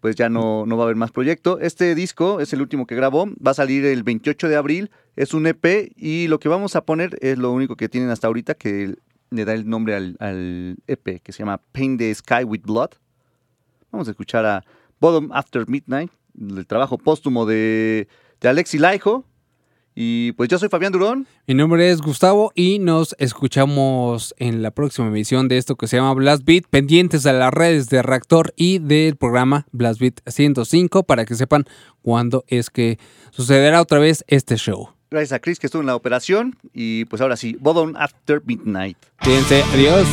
[0.00, 1.60] pues ya no, no va a haber más proyecto.
[1.60, 5.34] Este disco es el último que grabó, va a salir el 28 de abril, es
[5.34, 8.54] un EP y lo que vamos a poner es lo único que tienen hasta ahorita,
[8.54, 8.96] que
[9.30, 12.90] le da el nombre al, EP, que se llama Paint the Sky with Blood.
[13.92, 14.64] Vamos a escuchar a
[15.00, 18.08] Bottom After Midnight, el trabajo póstumo de,
[18.40, 19.24] de Alexi Laiho.
[20.02, 21.26] Y pues yo soy Fabián Durón.
[21.46, 25.98] Mi nombre es Gustavo y nos escuchamos en la próxima emisión de esto que se
[25.98, 31.02] llama Blast Beat, pendientes a las redes de Reactor y del programa Blast Beat 105
[31.02, 31.66] para que sepan
[32.00, 32.98] cuándo es que
[33.30, 34.88] sucederá otra vez este show.
[35.10, 36.56] Gracias a Chris que estuvo en la operación.
[36.72, 38.96] Y pues ahora sí, Bottom After Midnight.
[39.20, 40.06] Fíjense, adiós.